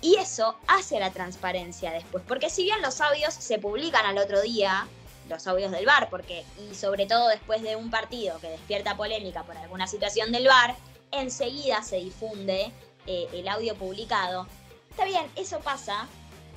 Y 0.00 0.16
eso 0.16 0.54
hace 0.66 1.00
la 1.00 1.10
transparencia 1.10 1.90
después, 1.90 2.22
porque 2.28 2.50
si 2.50 2.62
bien 2.62 2.80
los 2.82 3.00
audios 3.00 3.34
se 3.34 3.58
publican 3.58 4.06
al 4.06 4.18
otro 4.18 4.40
día, 4.42 4.86
los 5.28 5.46
audios 5.46 5.72
del 5.72 5.86
bar, 5.86 6.08
porque, 6.08 6.44
y 6.70 6.74
sobre 6.74 7.06
todo 7.06 7.28
después 7.28 7.62
de 7.62 7.74
un 7.74 7.90
partido 7.90 8.38
que 8.38 8.48
despierta 8.48 8.96
polémica 8.96 9.42
por 9.42 9.56
alguna 9.56 9.86
situación 9.86 10.30
del 10.30 10.46
bar, 10.46 10.76
enseguida 11.10 11.82
se 11.82 11.96
difunde 11.96 12.70
eh, 13.06 13.26
el 13.32 13.48
audio 13.48 13.74
publicado. 13.74 14.46
Está 14.98 15.06
bien, 15.06 15.30
eso 15.36 15.60
pasa, 15.60 16.08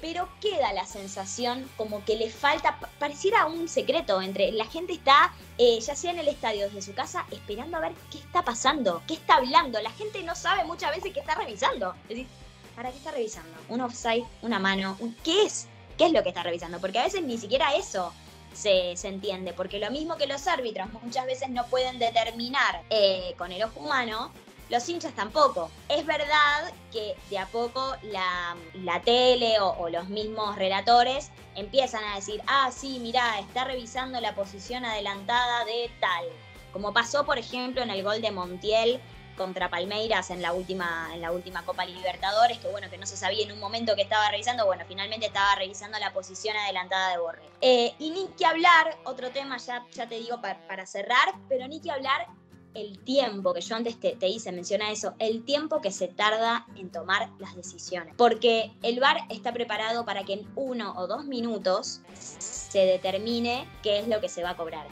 pero 0.01 0.27
queda 0.41 0.73
la 0.73 0.87
sensación 0.87 1.69
como 1.77 2.03
que 2.03 2.15
le 2.15 2.31
falta, 2.31 2.79
pareciera 2.97 3.45
un 3.45 3.67
secreto 3.67 4.19
entre 4.19 4.51
la 4.51 4.65
gente 4.65 4.93
está, 4.93 5.31
eh, 5.59 5.79
ya 5.79 5.95
sea 5.95 6.09
en 6.09 6.17
el 6.17 6.27
estadio 6.27 6.65
desde 6.65 6.81
su 6.81 6.95
casa, 6.95 7.23
esperando 7.29 7.77
a 7.77 7.81
ver 7.81 7.91
qué 8.09 8.17
está 8.17 8.43
pasando, 8.43 9.03
qué 9.05 9.13
está 9.13 9.35
hablando. 9.35 9.79
La 9.79 9.91
gente 9.91 10.23
no 10.23 10.33
sabe 10.33 10.63
muchas 10.63 10.89
veces 10.89 11.13
qué 11.13 11.19
está 11.19 11.35
revisando. 11.35 11.93
Es 12.05 12.09
decir, 12.09 12.27
¿para 12.75 12.89
qué 12.89 12.97
está 12.97 13.11
revisando? 13.11 13.55
Un 13.69 13.81
offside, 13.81 14.25
una 14.41 14.57
mano, 14.57 14.97
¿qué 15.23 15.43
es? 15.43 15.67
¿Qué 15.95 16.07
es 16.07 16.11
lo 16.11 16.23
que 16.23 16.29
está 16.29 16.41
revisando? 16.41 16.79
Porque 16.81 16.97
a 16.97 17.03
veces 17.03 17.21
ni 17.21 17.37
siquiera 17.37 17.75
eso 17.75 18.11
se, 18.53 18.93
entiende, 19.03 19.53
porque 19.53 19.77
lo 19.77 19.91
mismo 19.91 20.17
que 20.17 20.25
los 20.25 20.47
árbitros 20.47 20.91
muchas 21.03 21.27
veces 21.27 21.51
no 21.51 21.67
pueden 21.67 21.99
determinar 21.99 22.81
eh, 22.89 23.35
con 23.37 23.51
el 23.51 23.61
ojo 23.61 23.81
humano, 23.81 24.31
los 24.71 24.87
hinchas 24.87 25.13
tampoco. 25.13 25.69
Es 25.89 26.05
verdad 26.05 26.73
que 26.91 27.15
de 27.29 27.37
a 27.37 27.45
poco 27.45 27.93
la, 28.03 28.55
tele 29.03 29.59
o, 29.59 29.89
los 29.89 30.07
mismos 30.07 30.55
relatores 30.55 31.29
empiezan 31.55 32.03
a 32.05 32.15
decir, 32.15 32.41
ah, 32.47 32.71
sí, 32.71 32.99
mirá, 32.99 33.37
está 33.39 33.65
revisando 33.65 34.19
la 34.21 34.33
posición 34.33 34.85
adelantada 34.85 35.65
de 35.65 35.91
tal. 35.99 36.25
Como 36.71 36.93
pasó, 36.93 37.25
por 37.25 37.37
ejemplo, 37.37 37.83
en 37.83 37.89
el 37.89 38.01
gol 38.01 38.21
de 38.21 38.31
Montiel 38.31 39.01
contra 39.35 39.69
Palmeiras 39.69 40.29
en 40.29 40.41
la 40.41 40.53
última, 40.53 41.09
en 41.13 41.21
la 41.21 41.31
última 41.31 41.65
Copa 41.65 41.83
Libertadores, 41.83 42.59
que 42.59 42.69
bueno, 42.69 42.89
que 42.89 42.97
no 42.97 43.05
se 43.05 43.17
sabía 43.17 43.43
en 43.43 43.51
un 43.51 43.59
momento 43.59 43.95
que 43.95 44.03
estaba 44.03 44.29
revisando, 44.29 44.65
bueno, 44.65 44.85
finalmente 44.87 45.25
estaba 45.25 45.55
revisando 45.55 45.99
la 45.99 46.13
posición 46.13 46.55
adelantada 46.55 47.11
de 47.11 47.17
Borré. 47.17 47.43
Eh, 47.59 47.93
y 47.99 48.11
ni 48.11 48.27
que 48.37 48.45
hablar, 48.45 48.97
otro 49.03 49.31
tema 49.31 49.57
ya, 49.57 49.85
ya 49.91 50.07
te 50.07 50.15
digo 50.15 50.39
para 50.41 50.85
cerrar, 50.85 51.33
pero 51.49 51.67
ni 51.67 51.81
que 51.81 51.91
hablar 51.91 52.27
el 52.73 52.99
tiempo, 52.99 53.53
que 53.53 53.61
yo 53.61 53.75
antes 53.75 53.99
te, 53.99 54.27
hice 54.27 54.51
menciona 54.51 54.91
eso, 54.91 55.13
el 55.19 55.43
tiempo 55.43 55.81
que 55.81 55.91
se 55.91 56.07
tarda 56.07 56.65
en 56.75 56.89
tomar 56.89 57.29
las 57.39 57.55
decisiones. 57.55 58.13
Porque 58.17 58.71
el 58.81 58.99
VAR 58.99 59.17
está 59.29 59.53
preparado 59.53 60.05
para 60.05 60.23
que 60.23 60.33
en 60.33 60.47
uno 60.55 60.93
o 60.97 61.07
dos 61.07 61.25
minutos 61.25 62.01
se 62.13 62.79
determine 62.79 63.67
qué 63.83 63.99
es 63.99 64.07
lo 64.07 64.21
que 64.21 64.29
se 64.29 64.43
va 64.43 64.51
a 64.51 64.57
cobrar. 64.57 64.87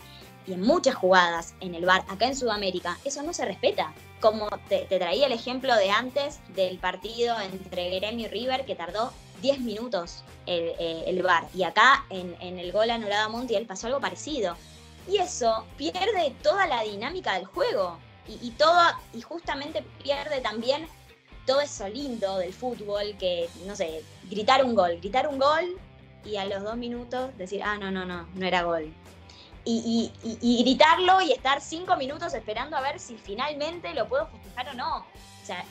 Y 0.48 0.54
en 0.54 0.62
muchas 0.62 0.96
jugadas 0.96 1.54
en 1.62 1.76
el 1.76 1.86
VAR, 1.86 2.06
acá 2.10 2.26
en 2.26 2.36
Sudamérica, 2.36 2.98
eso 3.06 3.22
no 3.24 3.34
se 3.34 3.46
respeta. 3.46 3.94
Como 4.20 4.50
te, 4.68 4.86
traía 4.86 5.28
el 5.28 5.32
ejemplo 5.32 5.76
de 5.76 5.92
antes 5.92 6.40
del 6.56 6.78
partido 6.80 7.40
entre 7.40 8.00
Gremio 8.00 8.28
y 8.28 8.30
River, 8.30 8.66
que 8.66 8.76
tardó 8.76 9.14
10 9.42 9.62
minutos 9.62 10.24
el, 10.46 10.74
eh, 10.80 11.04
el 11.08 11.22
VAR. 11.24 11.48
Y 11.54 11.64
acá 11.64 12.06
en, 12.10 12.36
en 12.42 12.60
el 12.60 12.72
gol 12.72 12.90
anulado 12.90 13.28
a 13.28 13.30
Montiel 13.30 13.66
pasó 13.66 13.88
algo 13.88 14.02
parecido 14.02 14.58
y 15.10 15.18
eso 15.18 15.66
pierde 15.78 16.36
toda 16.44 16.68
la 16.68 16.84
dinámica 16.84 17.34
del 17.34 17.46
juego 17.46 17.98
y, 18.28 18.48
y, 18.48 18.52
todo, 18.52 18.80
y 19.14 19.22
justamente 19.22 19.84
pierde 20.04 20.40
también 20.42 20.88
todo 21.50 21.62
eso 21.62 21.88
lindo 21.90 22.38
del 22.38 22.54
fútbol, 22.54 23.16
que, 23.18 23.50
no 23.66 23.76
sé, 23.76 24.04
gritar 24.30 24.64
un 24.64 24.76
gol, 24.76 24.98
gritar 24.98 25.28
un 25.28 25.40
gol 25.40 25.80
y 26.24 26.36
a 26.36 26.46
los 26.46 26.64
dos 26.64 26.78
minutos 26.78 27.36
decir, 27.38 27.64
ah, 27.64 27.76
no, 27.78 27.90
no, 27.90 28.06
no, 28.06 28.28
no 28.36 28.46
era 28.46 28.62
gol. 28.62 28.94
Y, 29.66 30.12
gritarlo 30.64 31.22
y 31.22 31.32
estar 31.32 31.62
cinco 31.62 31.96
minutos 31.96 32.34
esperando 32.34 32.78
a 32.78 32.82
ver 32.82 33.00
si 33.00 33.18
finalmente 33.18 33.94
lo 33.94 34.08
puedo 34.08 34.28
festejar 34.28 34.70
o 34.70 34.74
no. 34.74 34.98
O 34.98 35.46
sea, 35.46 35.64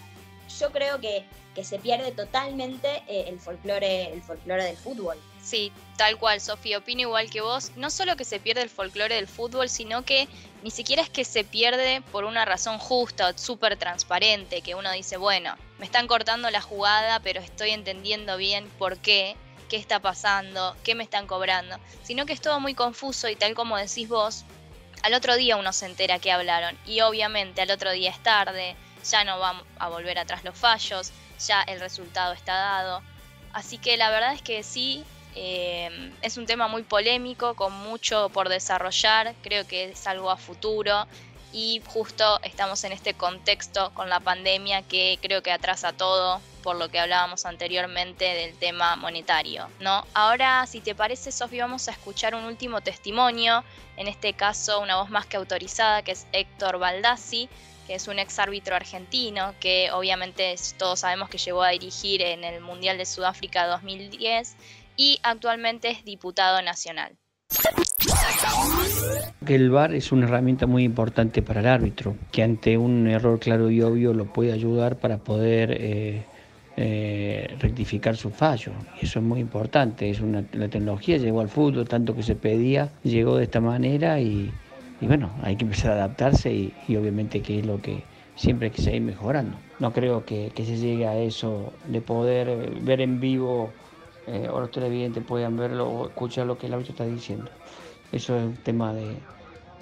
yo 0.59 0.71
creo 0.73 1.01
que, 1.01 1.25
que 1.55 1.65
se 1.65 1.79
pierde 1.79 2.13
totalmente 2.13 3.03
eh, 3.09 3.27
el 3.29 3.39
folclore, 3.41 4.13
el 4.13 4.23
folclore 4.23 4.65
del 4.65 4.77
fútbol. 4.77 5.17
Sí, 5.43 5.73
tal 5.97 6.19
cual, 6.19 6.41
Sofía, 6.41 6.79
opino 6.79 7.03
igual 7.03 7.31
que 7.31 7.41
vos. 7.41 7.73
No 7.77 7.91
solo 7.91 8.17
que 8.17 8.25
se 8.25 8.41
pierde 8.41 8.63
el 8.63 8.71
folclore 8.71 9.15
del 9.15 9.29
fútbol, 9.29 9.69
sino 9.69 10.05
que 10.05 10.29
ni 10.63 10.71
siquiera 10.71 11.03
es 11.03 11.11
que 11.11 11.25
se 11.25 11.45
pierde 11.45 12.03
por 12.13 12.25
una 12.25 12.45
razón 12.45 12.79
justa 12.79 13.29
o 13.29 13.39
súper 13.39 13.77
transparente, 13.77 14.63
que 14.63 14.75
uno 14.75 14.91
dice, 14.93 15.17
bueno, 15.17 15.55
me 15.79 15.87
están 15.87 16.07
cortando 16.07 16.51
la 16.51 16.61
jugada, 16.61 17.21
pero 17.21 17.41
estoy 17.41 17.71
entendiendo 17.71 18.37
bien 18.37 18.69
por 18.79 18.99
qué, 18.99 19.37
qué 19.69 19.77
está 19.77 20.01
pasando, 20.01 20.77
qué 20.83 20.95
me 20.95 21.05
están 21.05 21.27
cobrando, 21.27 21.79
sino 22.03 22.27
que 22.27 22.33
es 22.33 22.41
todo 22.41 22.59
muy 22.61 22.75
confuso 22.75 23.29
y 23.29 23.37
tal 23.37 23.55
como 23.55 23.77
decís 23.77 24.09
vos, 24.09 24.45
al 25.03 25.15
otro 25.15 25.37
día 25.37 25.57
uno 25.57 25.73
se 25.73 25.87
entera 25.87 26.19
que 26.19 26.33
hablaron 26.33 26.77
y 26.85 27.01
obviamente 27.03 27.63
al 27.63 27.71
otro 27.71 27.93
día 27.93 28.11
es 28.11 28.23
tarde, 28.23 28.77
ya 29.09 29.25
no 29.25 29.39
va 29.39 29.63
a 29.79 29.89
volver 29.89 30.19
atrás 30.19 30.43
los 30.43 30.59
fallos, 30.59 31.13
ya 31.47 31.63
el 31.63 31.81
resultado 31.81 32.33
está 32.33 32.55
dado. 32.55 33.03
Así 33.53 33.79
que 33.79 33.97
la 33.97 34.11
verdad 34.11 34.35
es 34.35 34.43
que 34.43 34.63
sí, 34.63 35.05
eh, 35.41 36.11
es 36.21 36.37
un 36.37 36.47
tema 36.47 36.67
muy 36.67 36.83
polémico, 36.83 37.55
con 37.55 37.73
mucho 37.73 38.29
por 38.31 38.49
desarrollar, 38.49 39.37
creo 39.41 39.65
que 39.69 39.85
es 39.85 40.07
algo 40.09 40.31
a 40.31 40.37
futuro 40.37 41.07
y 41.53 41.81
justo 41.87 42.41
estamos 42.43 42.83
en 42.83 42.91
este 42.91 43.15
contexto 43.15 43.93
con 43.95 44.09
la 44.11 44.19
pandemia 44.19 44.83
que 44.83 45.17
creo 45.23 45.41
que 45.43 45.53
atrasa 45.53 45.93
todo 45.93 46.41
por 46.65 46.75
lo 46.75 46.89
que 46.89 46.99
hablábamos 46.99 47.47
anteriormente 47.47 48.25
del 48.25 48.59
tema 48.59 48.97
monetario, 48.97 49.69
¿no? 49.79 50.05
Ahora, 50.13 50.67
si 50.67 50.81
te 50.81 50.97
parece, 50.97 51.31
Sofi, 51.31 51.61
vamos 51.61 51.87
a 51.87 51.93
escuchar 51.93 52.35
un 52.35 52.45
último 52.45 52.81
testimonio, 52.81 53.63
en 53.97 54.09
este 54.09 54.33
caso 54.33 54.81
una 54.81 54.97
voz 54.97 55.09
más 55.09 55.25
que 55.27 55.37
autorizada, 55.37 56.03
que 56.03 56.13
es 56.13 56.27
Héctor 56.33 56.79
Baldassi, 56.79 57.49
que 57.87 57.95
es 57.95 58.09
un 58.09 58.19
ex 58.19 58.39
árbitro 58.41 58.77
argentino, 58.77 59.55
que 59.61 59.91
obviamente 59.93 60.55
todos 60.77 61.01
sabemos 61.01 61.31
que 61.31 61.39
llegó 61.39 61.63
a 61.63 61.71
dirigir 61.71 62.21
en 62.23 62.45
el 62.45 62.61
Mundial 62.61 62.99
de 62.99 63.07
Sudáfrica 63.07 63.67
2010 63.67 64.57
y 64.99 65.21
actualmente 65.23 65.91
es 65.91 66.05
diputado 66.05 66.61
nacional. 66.61 67.17
El 69.47 69.71
VAR 69.71 69.95
es 69.95 70.13
una 70.13 70.27
herramienta 70.27 70.67
muy 70.67 70.85
importante 70.85 71.41
para 71.41 71.61
el 71.61 71.67
árbitro, 71.67 72.17
que 72.31 72.43
ante 72.43 72.77
un 72.77 73.07
error 73.07 73.39
claro 73.39 73.71
y 73.71 73.81
obvio 73.81 74.13
lo 74.13 74.27
puede 74.27 74.53
ayudar 74.53 74.97
para 74.97 75.19
poder 75.19 75.71
eh, 75.73 76.25
eh, 76.77 77.57
rectificar 77.61 78.17
su 78.17 78.31
fallo. 78.31 78.73
Y 79.01 79.07
eso 79.07 79.21
es 79.21 79.25
muy 79.25 79.41
importante. 79.41 80.11
Es 80.11 80.21
una, 80.21 80.45
la 80.53 80.69
tecnología 80.69 81.17
llegó 81.17 81.41
al 81.41 81.49
fútbol, 81.49 81.89
tanto 81.89 82.15
que 82.15 82.23
se 82.23 82.35
pedía, 82.35 82.91
llegó 83.05 83.37
de 83.37 83.45
esta 83.45 83.61
manera 83.61 84.21
y, 84.21 84.53
bueno, 85.01 85.31
hay 85.43 85.57
que 85.57 85.65
empezar 85.65 85.93
a 85.93 85.95
adaptarse 85.95 86.53
y, 86.53 86.97
obviamente 86.97 87.41
que 87.41 87.61
es 87.61 87.67
lo 87.67 87.81
que 87.81 88.03
siempre 88.37 88.67
hay 88.69 88.73
que 88.73 88.83
seguir 88.83 89.03
mejorando. 89.03 89.57
No 89.79 89.93
creo 89.93 90.27
que, 90.27 90.53
que 90.55 90.67
se 90.67 90.77
llegue 90.77 91.07
a 91.07 91.17
eso 91.17 91.73
de 91.87 92.01
poder 92.01 92.81
ver 92.83 93.01
en 93.01 93.21
vivo 93.21 93.73
eh, 94.29 94.49
o 94.53 94.61
los 94.61 94.71
televidentes 94.71 95.25
puedan 95.25 95.57
verlo 95.57 95.89
o 95.89 96.09
escuchar 96.09 96.47
lo 96.47 96.59
que 96.59 96.67
el 96.67 96.75
árbitro 96.75 96.93
está 96.93 97.05
diciendo. 97.05 97.51
Eso 98.13 98.37
es 98.37 98.45
un 98.45 98.57
tema 98.57 98.93
de 98.93 99.17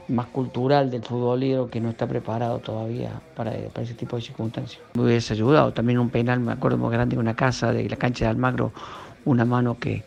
más 0.09 0.26
cultural 0.26 0.90
del 0.90 1.02
futbolero 1.02 1.68
que 1.68 1.80
no 1.80 1.90
está 1.90 2.06
preparado 2.06 2.61
todavía 2.61 3.20
para, 3.35 3.54
ese 3.54 3.94
tipo 3.94 4.16
de 4.16 4.22
circunstancias. 4.22 4.80
Me 4.94 5.02
hubiese 5.02 5.32
ayudado 5.32 5.72
también 5.72 5.98
un 5.98 6.11
penal, 6.11 6.40
me 6.40 6.52
acuerdo 6.52 6.78
muy 6.78 6.92
grande, 6.92 7.18
una 7.18 7.35
casa 7.35 7.72
de 7.72 7.88
la 7.88 7.96
cancha 7.96 8.26
de 8.26 8.30
Almagro, 8.30 8.72
una 9.24 9.44
mano 9.44 9.78
que, 9.78 10.04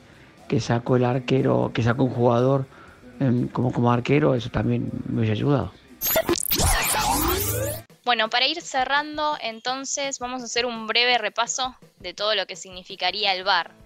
que 0.47 0.61
sacó 0.61 0.95
el 0.95 1.03
arquero, 1.03 1.71
que 1.73 1.83
sacó 1.83 2.05
un 2.05 2.11
jugador 2.11 2.65
em, 3.19 3.47
como, 3.49 3.73
como 3.73 3.91
arquero, 3.91 4.35
eso 4.35 4.49
también 4.49 4.89
me 5.07 5.19
hubiese 5.19 5.33
ayudado. 5.33 5.71
Bueno, 8.05 8.29
para 8.29 8.47
ir 8.47 8.61
cerrando, 8.61 9.37
entonces 9.41 10.17
vamos 10.19 10.41
a 10.41 10.45
hacer 10.45 10.65
un 10.65 10.87
breve 10.87 11.17
repaso 11.17 11.75
de 11.99 12.13
todo 12.13 12.33
lo 12.35 12.47
que 12.47 12.55
significaría 12.55 13.35
el 13.35 13.43
VAR. 13.43 13.78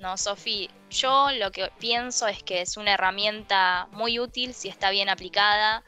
¿No, 0.00 0.16
Sofi? 0.16 0.68
Yo 0.90 1.28
lo 1.38 1.52
que 1.52 1.70
pienso 1.78 2.26
es 2.26 2.42
que 2.42 2.62
es 2.62 2.76
una 2.76 2.94
herramienta 2.94 3.86
muy 3.92 4.18
útil 4.18 4.54
si 4.54 4.68
está 4.68 4.90
bien 4.90 5.10
aplicada, 5.10 5.84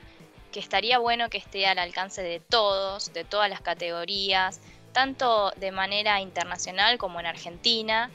que 0.52 0.60
estaría 0.60 0.98
bueno 0.98 1.30
que 1.30 1.38
esté 1.38 1.66
al 1.66 1.78
alcance 1.78 2.22
de 2.22 2.38
todos, 2.38 3.12
de 3.14 3.24
todas 3.24 3.48
las 3.48 3.62
categorías, 3.62 4.60
tanto 4.92 5.50
de 5.56 5.72
manera 5.72 6.20
internacional 6.20 6.98
como 6.98 7.20
en 7.20 7.26
Argentina, 7.26 8.10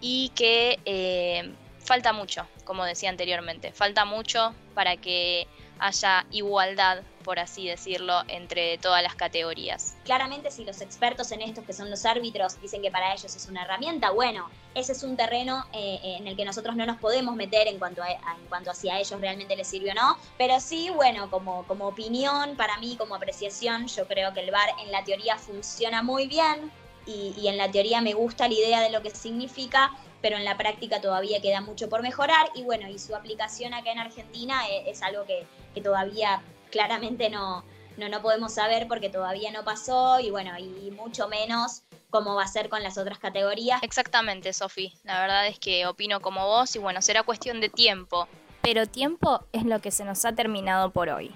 y 0.00 0.30
que 0.30 0.80
eh, 0.84 1.52
falta 1.78 2.12
mucho, 2.12 2.46
como 2.64 2.84
decía 2.84 3.08
anteriormente, 3.08 3.72
falta 3.72 4.04
mucho 4.04 4.54
para 4.74 4.96
que 4.96 5.46
haya 5.78 6.26
igualdad 6.30 7.02
por 7.28 7.38
así 7.38 7.66
decirlo, 7.66 8.22
entre 8.28 8.78
todas 8.78 9.02
las 9.02 9.14
categorías. 9.14 9.94
Claramente 10.04 10.50
si 10.50 10.64
los 10.64 10.80
expertos 10.80 11.30
en 11.30 11.42
estos, 11.42 11.62
que 11.62 11.74
son 11.74 11.90
los 11.90 12.06
árbitros, 12.06 12.58
dicen 12.62 12.80
que 12.80 12.90
para 12.90 13.12
ellos 13.12 13.36
es 13.36 13.46
una 13.48 13.64
herramienta, 13.64 14.12
bueno, 14.12 14.48
ese 14.74 14.92
es 14.92 15.02
un 15.02 15.14
terreno 15.14 15.66
eh, 15.74 16.00
en 16.02 16.26
el 16.26 16.36
que 16.36 16.46
nosotros 16.46 16.74
no 16.74 16.86
nos 16.86 16.96
podemos 16.96 17.36
meter 17.36 17.68
en 17.68 17.78
cuanto 17.78 18.02
a, 18.02 18.10
en 18.10 18.46
cuanto 18.48 18.72
si 18.72 18.88
a 18.88 18.98
ellos 18.98 19.20
realmente 19.20 19.54
les 19.56 19.68
sirve 19.68 19.90
o 19.90 19.94
no, 19.94 20.16
pero 20.38 20.58
sí, 20.58 20.88
bueno, 20.88 21.30
como, 21.30 21.64
como 21.66 21.88
opinión, 21.88 22.56
para 22.56 22.78
mí, 22.78 22.96
como 22.96 23.14
apreciación, 23.14 23.88
yo 23.88 24.08
creo 24.08 24.32
que 24.32 24.40
el 24.40 24.50
VAR 24.50 24.70
en 24.82 24.90
la 24.90 25.04
teoría 25.04 25.36
funciona 25.36 26.02
muy 26.02 26.28
bien, 26.28 26.72
y, 27.08 27.48
en 27.48 27.56
la 27.56 27.70
teoría 27.70 28.00
me 28.00 28.12
gusta 28.12 28.48
la 28.48 28.54
idea 28.54 28.80
de 28.80 28.90
lo 28.90 29.02
que 29.02 29.10
significa, 29.10 29.92
pero 30.20 30.36
en 30.36 30.44
la 30.44 30.56
práctica 30.56 31.00
todavía 31.00 31.40
queda 31.40 31.60
mucho 31.60 31.88
por 31.88 32.02
mejorar 32.02 32.50
y 32.54 32.62
bueno, 32.62 32.88
y 32.88 32.98
su 32.98 33.14
aplicación 33.14 33.74
acá 33.74 33.92
en 33.92 33.98
Argentina 33.98 34.66
es, 34.68 34.98
es 34.98 35.02
algo 35.02 35.24
que, 35.24 35.46
que, 35.74 35.80
todavía 35.80 36.42
claramente 36.70 37.30
no, 37.30 37.64
no, 37.96 38.08
no 38.08 38.22
podemos 38.22 38.54
saber 38.54 38.88
porque 38.88 39.10
todavía 39.10 39.50
no 39.50 39.64
pasó 39.64 40.20
y 40.20 40.30
bueno, 40.30 40.58
y 40.58 40.90
mucho 40.90 41.28
menos 41.28 41.82
cómo 42.10 42.34
va 42.34 42.44
a 42.44 42.48
ser 42.48 42.68
con 42.68 42.82
las 42.82 42.98
otras 42.98 43.18
categorías. 43.18 43.82
Exactamente, 43.82 44.52
Sofi. 44.52 44.94
La 45.04 45.20
verdad 45.20 45.46
es 45.46 45.58
que 45.58 45.86
opino 45.86 46.20
como 46.20 46.46
vos 46.46 46.74
y 46.76 46.78
bueno, 46.78 47.02
será 47.02 47.22
cuestión 47.22 47.60
de 47.60 47.68
tiempo. 47.68 48.28
Pero 48.62 48.86
tiempo 48.86 49.44
es 49.52 49.64
lo 49.64 49.80
que 49.80 49.90
se 49.90 50.04
nos 50.04 50.24
ha 50.24 50.32
terminado 50.32 50.90
por 50.90 51.08
hoy. 51.08 51.32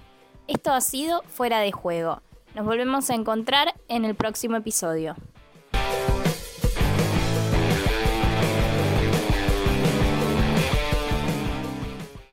Esto 0.47 0.71
ha 0.71 0.81
sido 0.81 1.23
Fuera 1.23 1.59
de 1.59 1.71
Juego. 1.71 2.21
Nos 2.53 2.65
volvemos 2.65 3.09
a 3.09 3.15
encontrar 3.15 3.73
en 3.87 4.05
el 4.05 4.15
próximo 4.15 4.57
episodio. 4.57 5.15